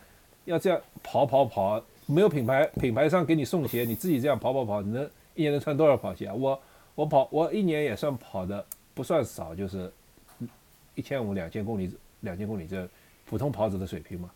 [0.46, 5.02] 要这样跑跑跑，没有品牌品牌商给你送鞋，你自己这样跑跑跑，你能
[5.34, 6.34] 一年能穿多少跑鞋啊？
[6.34, 6.60] 我
[6.94, 8.62] 我跑我一年也算跑的
[8.94, 9.92] 不算少，就是
[10.94, 12.88] 一千五两千公里两千公里这
[13.26, 14.30] 普通跑者的水平嘛。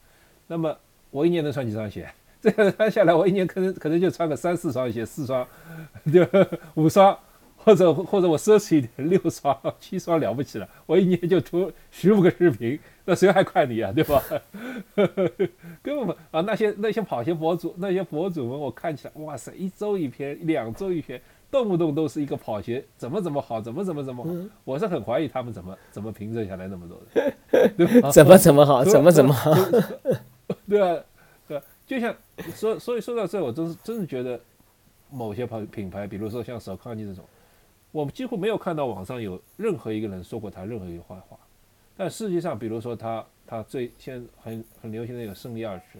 [0.47, 0.77] 那么
[1.11, 2.11] 我一年能穿几双鞋？
[2.43, 5.47] 这样穿下来，我一年可能可能就穿个三四双鞋，四双
[6.13, 6.27] 就
[6.75, 7.19] 五双。
[7.61, 14.23] 或者或者我奢侈一点，六双七双了不起了，我一年就出十五个视频，那谁还看你啊，对吧？
[15.83, 24.31] 根本啊，那些那些跑鞋博主，那些博主们，我看起来，哇塞，一周一篇，两周一篇，动不动都是一个跑鞋怎么怎么好，怎么怎么怎么好，
[24.65, 27.33] 我是很怀疑他们怎么怎么评测下来那么多的，
[27.77, 28.11] 对吧？
[28.11, 29.55] 怎么怎么好，怎么怎么好，
[30.69, 31.05] 对吧？
[31.47, 31.65] 对吧？
[31.87, 32.15] 就像
[32.55, 34.39] 说，所以说到这，我真是真是觉得
[35.11, 37.25] 某些跑品牌，比如说像手康尼这种。
[37.91, 41.39] 我们几乎没有看到网上有任何一个人说过他任何一个坏话，
[41.97, 45.99] 但实际上，比如说他他最现很很流行的那个胜利二十，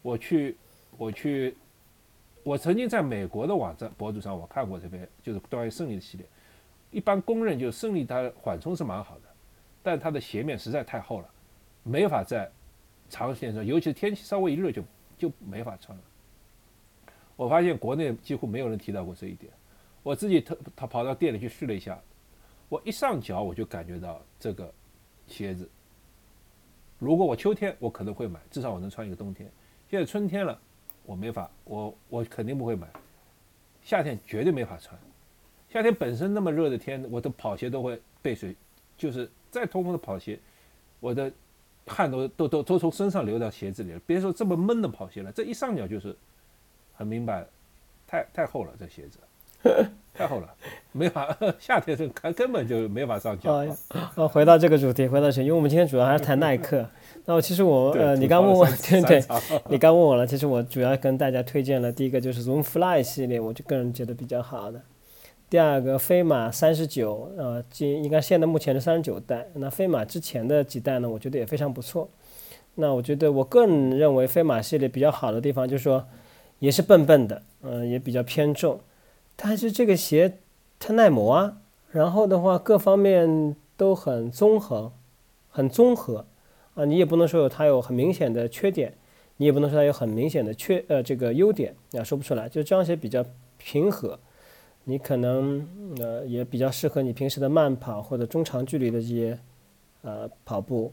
[0.00, 0.56] 我去
[0.96, 1.54] 我去，
[2.48, 6.26] 我曾经在美国的网站博主上我看过这篇，就是关于胜利的系列，
[6.90, 9.24] 一般公认就是胜利它缓冲是蛮好的，
[9.82, 11.28] 但它的鞋面实在太厚了，
[11.82, 12.50] 没法在
[13.10, 14.82] 长时间穿，尤其是天气稍微一热就
[15.18, 16.02] 就没法穿了。
[17.36, 19.52] 我发现国内几乎没有人提到过这一点。
[20.02, 22.00] 我自己特他跑到店里去试了一下，
[22.70, 24.72] 我一上脚我就感觉到这个
[25.26, 25.68] 鞋子。
[26.98, 29.46] 如果我秋天我可能会买，至少我能穿一个冬天。
[29.90, 30.58] 现在春天了，
[31.08, 32.86] 我没法，我我肯定不会买。
[33.82, 34.94] 夏天绝对没法穿。
[35.70, 38.54] 夏天本身那么热的天，我的跑鞋都会被水，
[38.98, 40.38] 就是再通风的跑鞋，
[41.00, 41.32] 我的
[41.86, 44.00] 汗都都都都从身上流到鞋子里了。
[44.06, 46.14] 别说这么闷的跑鞋了，这一上脚就是
[46.94, 47.46] 很明白，
[48.06, 49.18] 太 太厚了，这鞋子
[50.12, 50.54] 太厚了，
[50.92, 51.36] 没法。
[51.58, 53.52] 夏天是根根本就没法上脚。
[53.88, 56.84] 啊，回到这个主题，回到这，因为我们今天主要还是谈耐克。
[57.26, 59.22] 那我其实我呃，你刚问我，对 对，
[59.68, 60.26] 你刚问我了。
[60.26, 64.80] 其实我主要跟大家推荐了第一个就是 Zoom Fly 系列，我就个人觉得比较好的。
[65.50, 69.46] 第二个飞马三十九，呃，今应该现在目前是三十九代。
[69.54, 72.08] 那飞马之前的几代呢，我觉得也非常不错。
[72.74, 76.06] 那我觉得我个人认为飞马系列比较好的地方，就是说
[76.58, 78.78] 也是笨笨的，嗯，也比较偏重，
[79.36, 80.38] 但是这个鞋
[80.78, 81.58] 它耐磨啊，
[81.90, 84.92] 然后的话各方面都很综合，
[85.50, 86.26] 很综合
[86.74, 88.94] 啊，你也不能说有它有很明显的缺点，
[89.38, 93.24] 你也不能说它有很明显的缺呃这个优点，啊说不出来，就这双鞋比较
[93.56, 94.18] 平和。
[94.84, 99.38] 你可能呃也比较适合你平时的慢跑或者中长距离的这些
[100.00, 100.92] 呃跑步，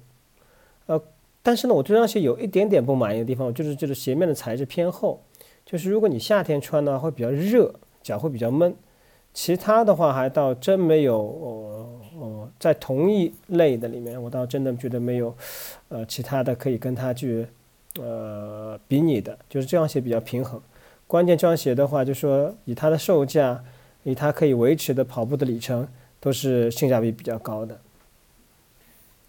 [0.87, 1.01] 呃，
[1.41, 5.21] 但是呢，我对这双鞋有一点点不满意的地方，就是就是鞋面的材质偏厚，
[5.65, 8.75] 就是如果你夏天穿的话会比较热，脚会比较闷。
[9.35, 15.37] 其他的话还倒真没有，哦哦，在同一类的里面，我倒真的觉得没有，
[15.89, 17.45] 呃，其他的可以跟它去
[17.99, 20.59] 呃比拟的，就是这双鞋比较平衡。
[21.05, 23.63] 关键这双鞋的话，就说以它的售价。
[24.07, 25.87] 以它可以维持的跑步的里程，
[26.19, 27.75] 都是性价比比较高的。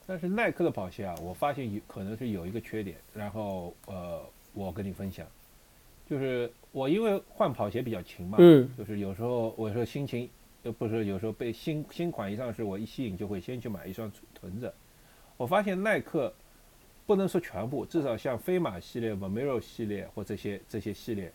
[0.07, 4.21] 但是耐克的跑鞋啊，我发现有可能是有一个缺点，然后呃，
[4.53, 5.27] 我跟你分享，
[6.09, 10.29] 就是我因为换跑鞋比较勤嘛，嗯，就是有时候我说心情，
[10.63, 14.73] 呃不是有时候被新新款一上市，我一吸引就会先去买一双囤着。
[15.37, 16.33] 我发现耐克
[17.07, 21.33] 不能说全部，至少像飞马系列、Vomero 系列或这些这些系列，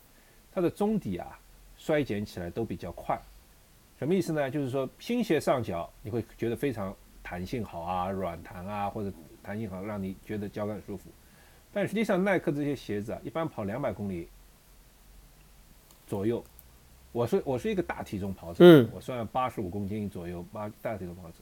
[0.52, 1.40] 它的中底啊
[1.78, 3.20] 衰减起来都比较快。
[4.00, 4.50] 什么意思呢？
[4.50, 11.10] 就是说新鞋上脚你会觉得非常弹性好啊，软弹啊，或者弹性好，让你觉得脚感舒服。
[11.72, 14.28] 但实际上耐克这些鞋子啊，一般跑两百公里
[16.12, 16.44] 左右。
[17.14, 21.38] 我是我是一个大体重跑者，我算八十五公斤左右，八大体重跑者。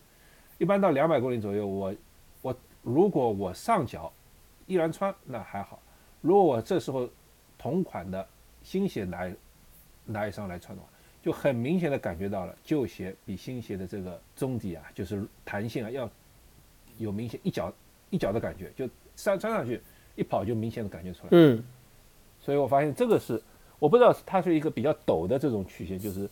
[0.60, 1.96] 一般到两百公里左右，我
[2.44, 4.14] 我如果我上脚
[4.68, 5.82] 依然穿那还好，
[6.22, 7.10] 如果我这时候
[7.58, 8.28] 同款的
[8.62, 9.28] 新鞋拿
[10.06, 10.88] 拿一双来穿的话。
[11.22, 16.10] 就很明显的感觉到了，旧鞋比新鞋的这个中底啊，就是弹性啊，要
[16.98, 17.74] 有明显一脚
[18.10, 19.82] 一脚的感觉，就穿穿上去
[20.16, 21.30] 一跑就明显的感觉出来。
[21.32, 21.62] 嗯，
[22.40, 23.42] 所以我发现这个是
[23.80, 26.30] 我不知道它是一个比较陡的这种曲线，就是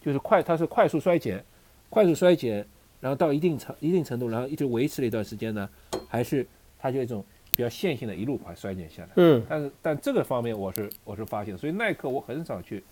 [0.00, 1.44] 就是快，它是快速衰减，
[1.88, 2.66] 快速衰减，
[3.00, 5.68] 然后到一定程一定程度，然后一直维持了一段时间呢，
[6.08, 6.46] 还是
[6.78, 9.10] 它就一种比较线性的一路快衰减下来。
[9.16, 12.82] 嗯，但是但这个方面我是我是发现，所以耐克我很少去。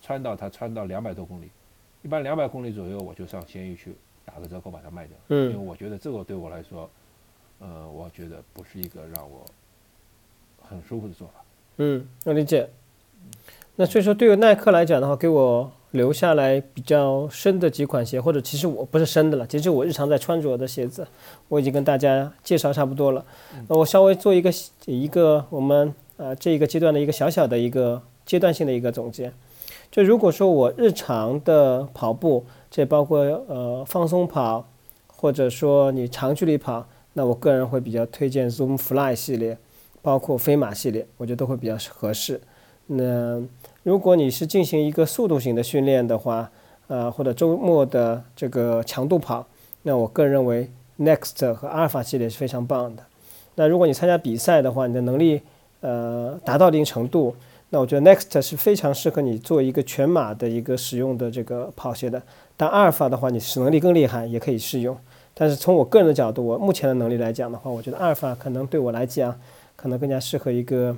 [0.00, 1.50] 穿到它穿到两百多公里，
[2.02, 3.92] 一般两百公里左右我就上闲鱼去
[4.24, 5.16] 打个折扣把它卖掉。
[5.26, 6.88] 嗯，因为我觉得这个对我来说，
[7.58, 9.44] 呃，我觉得不是一个让我
[10.62, 11.44] 很舒服的做法。
[11.78, 12.70] 嗯，我理解。
[13.76, 21.06] 那所以说，对于耐克来讲的话，给我留下来比较深的几款鞋，或者其实我不是深的了，其实我日常在穿着的鞋子，
[21.48, 23.24] 我已经跟大家介绍差不多了。
[23.68, 24.52] 那我稍微做一个
[24.86, 29.32] 一个我们呃这一个阶段的一个小小的一个阶段性的一个总结。
[29.90, 34.68] 就如果说我日常的跑步，这包括呃放松跑，
[35.06, 39.56] 或者说你长距离跑，那我个人会比较推荐 Zoom Fly 系列，
[40.02, 42.40] 包括飞马系列，我觉得都会比较合适。
[42.88, 43.40] 那
[43.82, 46.50] 如果你是进行一个速度型的训练的话，
[46.88, 49.46] 呃或者周末的这个强度跑，
[49.82, 53.02] 那我个人认为 Next 和 Alpha 系列是非常棒的。
[53.54, 55.42] 那如果你参加比赛的话，你的能力
[55.80, 57.36] 呃达到一定程度。
[57.70, 62.22] 那我觉得 Next 是非常适合你做一个全马的一个使用的这个跑鞋的。
[62.56, 64.96] 但阿尔法的话，你使能力更厉害，也可以适用。
[65.34, 69.38] 但是从我个人的角度，我目前的能力来讲的话，我觉得阿尔法可能对我来讲，
[69.76, 70.96] 可能更加适合一个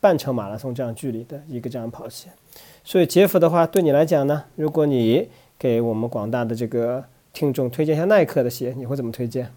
[0.00, 2.30] 半程马拉松这样距离的一个这样跑鞋。
[2.84, 5.28] 所以杰夫的话，对你来讲呢，如果你
[5.58, 9.52] 给我们广大的这个听众推荐一下耐克的鞋，你会怎么推荐？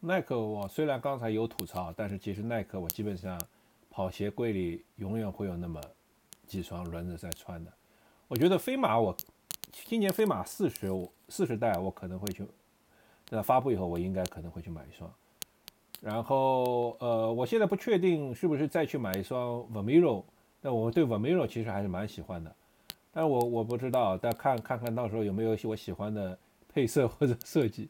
[0.00, 3.40] 耐克我虽然刚才有吐槽，但是其实耐克我基本上。
[3.90, 5.80] 跑鞋柜里永远会有那么
[6.46, 7.72] 几双轮子在穿的。
[8.28, 9.16] 我觉得飞马，我
[9.72, 10.88] 今年飞马四十
[11.28, 12.46] 四十代，我可能会去。
[13.28, 15.12] 那发布以后，我应该可能会去买一双。
[16.00, 20.22] 然后呃，我现在不确定是不是再去买一双 Vomero，
[20.60, 22.54] 但我对 Vomero 其实还是蛮喜欢的，
[23.12, 26.38] 但我我不知道，但看看看到时候有没有我喜欢的
[26.72, 27.88] 配色或者设计。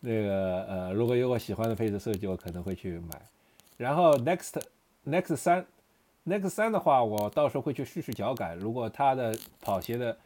[0.00, 3.20] 那个呃，如果有我喜欢的配色设计，我可能会去买。
[3.76, 4.60] 然后 Next
[5.04, 5.66] Next 三
[6.24, 8.56] Next 三的话，我到时候会去试试脚感。
[8.56, 10.16] 如果它的跑鞋的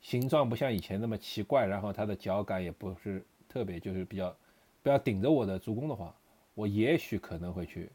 [0.00, 4.34] 形状不像以前那么奇怪，然后它的脚感也不是特别，就是比较
[4.82, 6.14] 不要顶着我的足弓的话。
[6.60, 7.90] 我也许可能会去，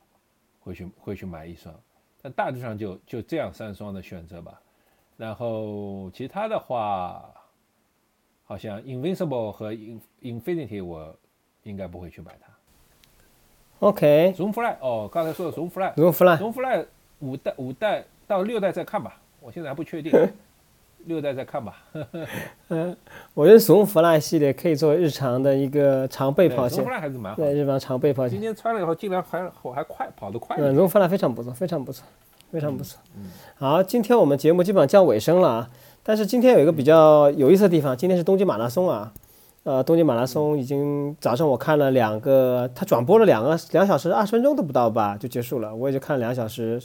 [0.59, 1.71] 会去会去买一双，
[2.19, 4.59] 但大致上就就这样三双的选择吧。
[5.17, 7.31] 然后其他的话，
[8.43, 11.15] 好像 Invincible 和 Infinity 我
[11.61, 12.51] 应该不会去买它。
[13.87, 14.33] OK。
[14.35, 15.93] Zoom Fly 哦，刚才说的 Zoom Fly。
[15.95, 16.37] Zoom Fly。
[16.37, 16.87] Zoom Fly
[17.19, 20.11] 五代五代到六代再看吧，我现在还不确定。
[21.05, 21.77] 六代再看吧。
[22.69, 22.95] 嗯，
[23.33, 26.75] 我觉得松弗赖系列可以做日常的一个常备跑鞋。
[26.75, 27.37] 松弗赖还是蛮好。
[27.37, 28.31] 对，日常常备跑鞋。
[28.31, 30.55] 今天穿了以后，竟然还我还快，跑得快。
[30.59, 32.05] 嗯，松弗赖非常不错，非常不错，
[32.51, 32.99] 非常不错。
[33.15, 33.23] 嗯。
[33.55, 35.69] 好，今天我们节目基本上将尾声了啊。
[36.03, 39.13] 但是今天有一个比较有意思的地方，今天是东京马拉松啊。
[39.63, 45.75] 呃，东京马拉松已经早上我看了两个，他转播了两个两小时二十分钟都不到吧，就结束了。
[45.75, 46.79] 我也就看了两小时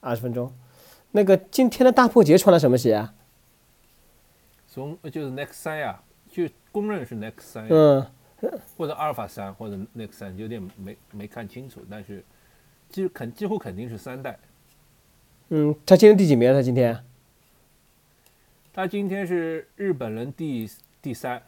[0.00, 0.52] 二十分钟。
[1.12, 3.14] 那个今天的大破节穿了什么鞋啊？
[4.78, 6.00] 从就是 Next 三呀，
[6.30, 8.06] 就公认是 Next 三，嗯，
[8.76, 12.24] 或者阿尔法三，或者 Next 三，有点没没看清楚，但是
[12.88, 14.38] 几肯几乎肯定是三代。
[15.48, 16.52] 嗯，他今天第几名？
[16.52, 17.04] 他今天？
[18.72, 20.70] 他今天是日本人第
[21.02, 21.42] 第三，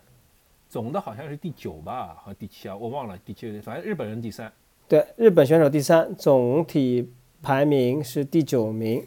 [0.69, 4.53] 总的好像是第九吧，和第七啊，我忘了第七，反正日本人第三。
[4.89, 7.09] 对，日本选手第三，总体
[7.41, 9.07] 排名是第九名。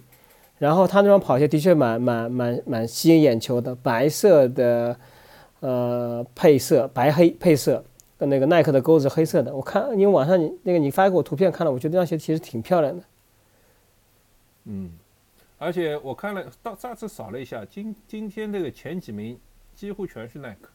[0.63, 4.97] 然后他那双跑鞋的确蛮蛮蛮蛮吸引眼球的，白色的，
[5.59, 7.83] 呃，配色白黑配色，
[8.17, 9.53] 跟那个耐克的钩子黑色的。
[9.53, 13.03] 我看因为网上你那个你发给我图片看了，我觉得那双鞋其实挺漂亮的。
[14.63, 14.89] 嗯，
[15.57, 19.37] 而且我看了到上次扫了一下，今今天这个前几名
[19.75, 20.69] 几乎全是耐克，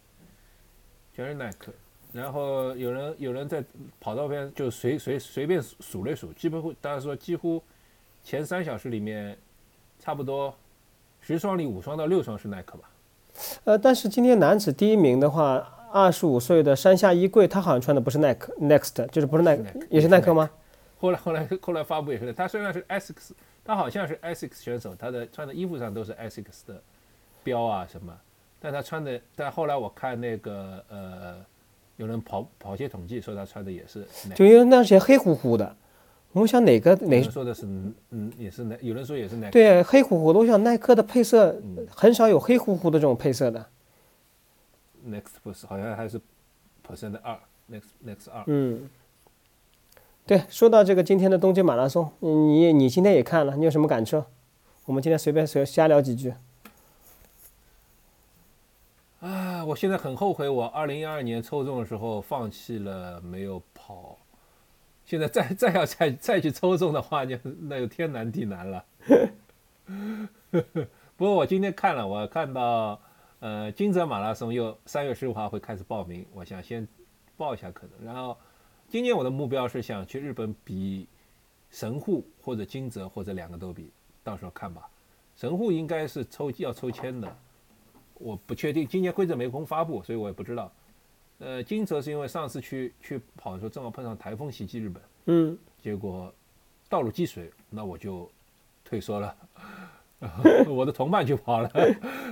[1.14, 1.72] 全是耐克。
[2.12, 3.64] 然后有人有人在
[3.99, 7.62] 跑道边就随随随便数了数，基本会大家说几乎
[8.22, 9.34] 前三小时里面。
[10.09, 10.55] 差不多
[11.21, 12.89] 十双里五双到六双是耐克吧，
[13.65, 15.57] 呃，但是今天男子第一名的话，
[15.93, 20.49] 二十五岁的山下衣柜，他好像穿的不是耐克，Next 就是不是耐克，也是耐克吗？
[20.99, 23.33] 后来后来后来发布也是，他虽然是 Asics，
[23.63, 26.81] 他好像是 Asics 选手，他的穿的衣服上都是 Asics 的
[27.45, 28.11] 标啊什么，
[28.59, 31.37] 但他穿的，但后来我看那个呃，
[31.99, 35.77] 有人跑跑鞋统计说他穿的也是，就因为那双鞋黑乎乎的。
[36.33, 37.20] 我想哪个哪？
[37.22, 37.66] 说的是
[38.11, 39.51] 嗯，也是耐，有人说也是耐。
[39.51, 40.39] 对，黑乎乎的。
[40.39, 41.61] 我想耐克的配色
[41.91, 43.66] 很少有黑乎乎的这种配色的。
[45.07, 46.20] Next 不是，好像还是
[46.87, 47.39] percent 二
[47.70, 48.45] ，Next Next 二。
[48.47, 48.89] 嗯，
[50.26, 54.26] 对，说到这个今天的东京马拉松，你你今天也看了，你有什么感受？
[54.85, 56.35] 我们今天随便随瞎聊几句。
[59.20, 64.16] 啊，我现在很后悔，我二零一二年抽中的时候放弃了，没有跑。
[65.09, 68.85] 现在再再要再再去抽中的话，就那就天难地难了。
[71.17, 73.01] 不过我今天看了，我看到
[73.41, 76.87] 呃金泽马拉松又三月十五号会开始报名，我想先
[77.39, 78.05] 报一下可能。
[78.05, 78.37] 然后
[78.87, 81.09] 今年我的目标是想去日本比
[81.71, 83.91] 神户或者金泽或者两个都比，
[84.23, 84.87] 到时候看吧。
[85.37, 87.35] 神户应该是抽要抽签的，
[88.13, 90.71] 我不确定，今年规则没空发布，所以我也不知道。
[91.39, 96.32] 呃，金泽是因为上次去去跑的时候正好碰上台风袭击日本，嗯，结果
[96.89, 98.28] 道路积水，那我就
[98.84, 99.36] 退缩了。
[100.66, 101.70] 我的同伴去跑了，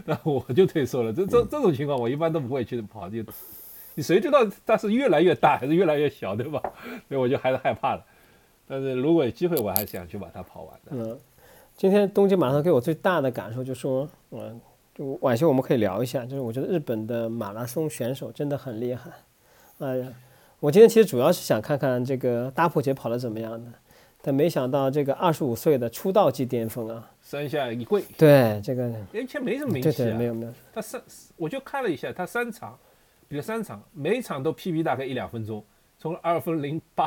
[0.05, 1.13] 那我就退缩了。
[1.13, 3.09] 这这这种情况，我一般都不会去跑。
[3.09, 3.23] 就
[3.95, 6.61] 你谁知道它是越来越大还是越来越小，对吧？
[7.09, 8.05] 所以我就还是害怕了。
[8.67, 10.91] 但是如果有机会，我还是想去把它跑完的。
[10.91, 11.21] 嗯，
[11.77, 14.61] 今天东京马拉松给我最大的感受就是说，嗯。
[14.97, 19.11] 就晚些我们可以聊一下，就是我觉得日本的马拉松选手真的很厉害。
[19.79, 20.11] 哎呀，
[20.59, 23.71] 我今天其实主要是想看看这个大破节跑的怎么样的，
[24.23, 28.03] 但没想到这个二十五岁的出道即巅峰啊，三下一跪。
[28.17, 29.93] 对这个，哎，其实没什么名气啊。
[29.93, 30.53] 对对，没有没有。
[30.73, 30.99] 他三，
[31.37, 32.79] 我就看了一下，他三场，
[33.29, 35.63] 比如三场，每场都 PB 大概一两分钟，
[35.99, 37.07] 从二分零八，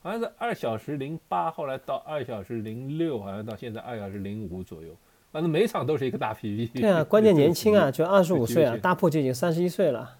[0.00, 4.94] 好像是二小时零八，后来到二小时零六，好像到现在二小时零五左右。
[5.30, 6.80] 反正每场都是一个大 PB。
[6.80, 10.16] 对啊， 关键年轻啊， 就二十五岁啊，大破就已经三十一岁了，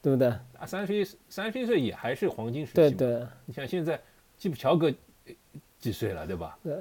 [0.00, 0.28] 对不对？
[0.28, 2.74] 啊，三十一三十一岁也还是黄金时期。
[2.76, 3.26] 对对。
[3.46, 4.00] 你像现在
[4.36, 4.92] 基普乔格
[5.78, 6.58] 几岁了，对吧？
[6.62, 6.74] 对。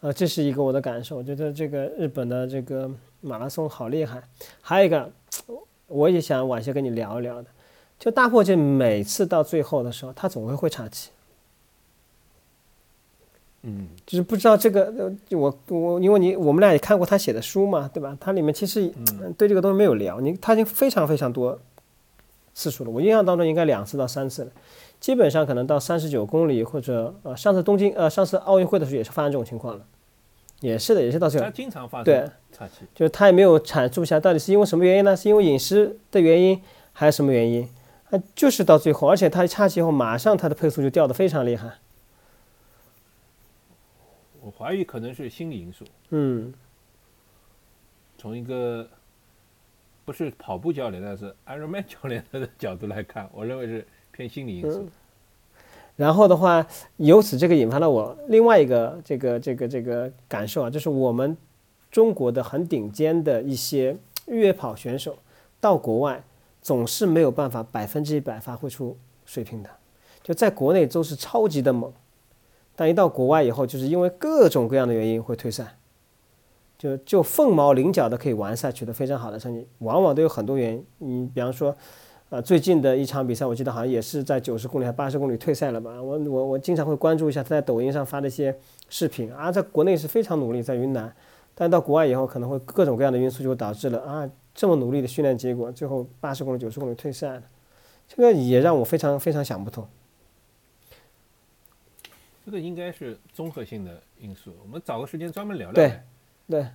[0.00, 2.88] 啊，这是一个我的感受，我觉得这个日本的这个
[3.20, 4.22] 马拉松好厉害。
[4.60, 5.10] 还有一个，
[5.88, 7.48] 我也想晚些跟你聊一聊的，
[7.98, 11.10] 就大破节每次到最后的时候，他总会会岔气，
[13.62, 18.16] 嗯，就是不知道这个，呃，我我因为你我们俩也看过他写的书嘛，对吧？
[18.20, 21.58] 他里面其实嗯对这个东西没有聊，你他已经非常非常多
[22.54, 24.50] 次数了，我印象当中应该两次到三次了，
[25.00, 29.84] 基本上可能到三十九公里或者呃上次东京呃上次奥运会的时候也是发生这种情况了，
[30.60, 32.74] 也是的，也是到这它个，经常发对生岔气。
[32.94, 35.16] 就是他也没有阐述一下到底是因为什么原因呢？
[35.16, 36.60] 是因为饮食的原因
[36.92, 37.68] 还是什么原因？
[38.10, 41.72] 啊，就是到最后，而且他岔气后马上他的配速就掉的非常厉害，
[44.48, 45.84] 我怀疑可能是心理因素。
[46.08, 46.52] 嗯。
[48.16, 48.88] 从一个
[50.06, 54.88] 不是跑步教练，但是 Ironman 教练的角度来看，我认为是偏心理因素。
[55.96, 61.36] 然后的话，由此这个引发了我另外一个这个这个这个感受啊，就是我们
[61.90, 63.96] 中国的很顶尖的一些
[64.26, 65.18] 越野跑选手
[65.60, 66.24] 到国外
[66.62, 68.96] 总是没有办法百分之一百发挥出
[69.26, 69.70] 水平的，
[70.22, 71.92] 就在国内都是超级的猛，
[72.78, 75.76] 但一到国外以后，就是因为各种各样的原因会退赛，
[76.78, 80.86] 就就凤毛麟角的可以完赛，取得非常好的成绩，往往都有很多原因。
[80.98, 81.74] 你比方说。
[82.30, 85.92] 呃，最近的一场比赛，我记得好像也是在九十公里还八十公里退赛了吧？
[86.02, 88.54] 我我我经常会关注一下他在抖音上发的一些
[88.90, 91.10] 视频啊，在国内是非常努力，在云南，
[91.54, 97.42] 但到国外以后可能会各种各样的因素就导致了啊这么努力的训练结果，最后八十公里九十公里退赛了，
[98.06, 99.88] 这个也让我非常非常想不通。
[102.48, 106.74] 这个应该是综合性的因素，我们找个时间专门聊聊对呗。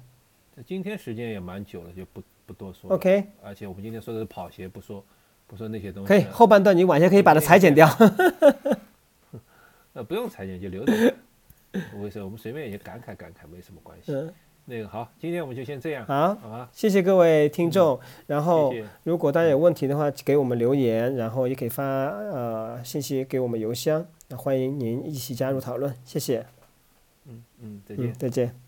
[0.54, 2.96] 对今天时间也蛮久了，就不不多说了。
[2.96, 5.04] ，OK，而且我们今天说的是跑鞋，不说
[5.48, 6.08] 不说那些东西。
[6.08, 7.90] 可以，后半段你晚些可以把它裁剪掉。
[9.94, 10.94] 呃，不用裁剪就留着。
[11.96, 12.26] 为什么？
[12.26, 14.12] 我们随便也感慨感慨，没什么关系。
[14.14, 14.32] 嗯，
[14.66, 16.68] 那个好，今天我们就先这样，好？
[16.72, 18.00] 谢谢各位听众。
[18.28, 18.74] 然后。
[19.04, 26.46] 如果大家有问题的话，给我们留言，然后也可以发呃信息给我们邮箱，那欢迎您一起加入讨论，谢谢。
[27.28, 28.63] 嗯，再见嗯。，再见。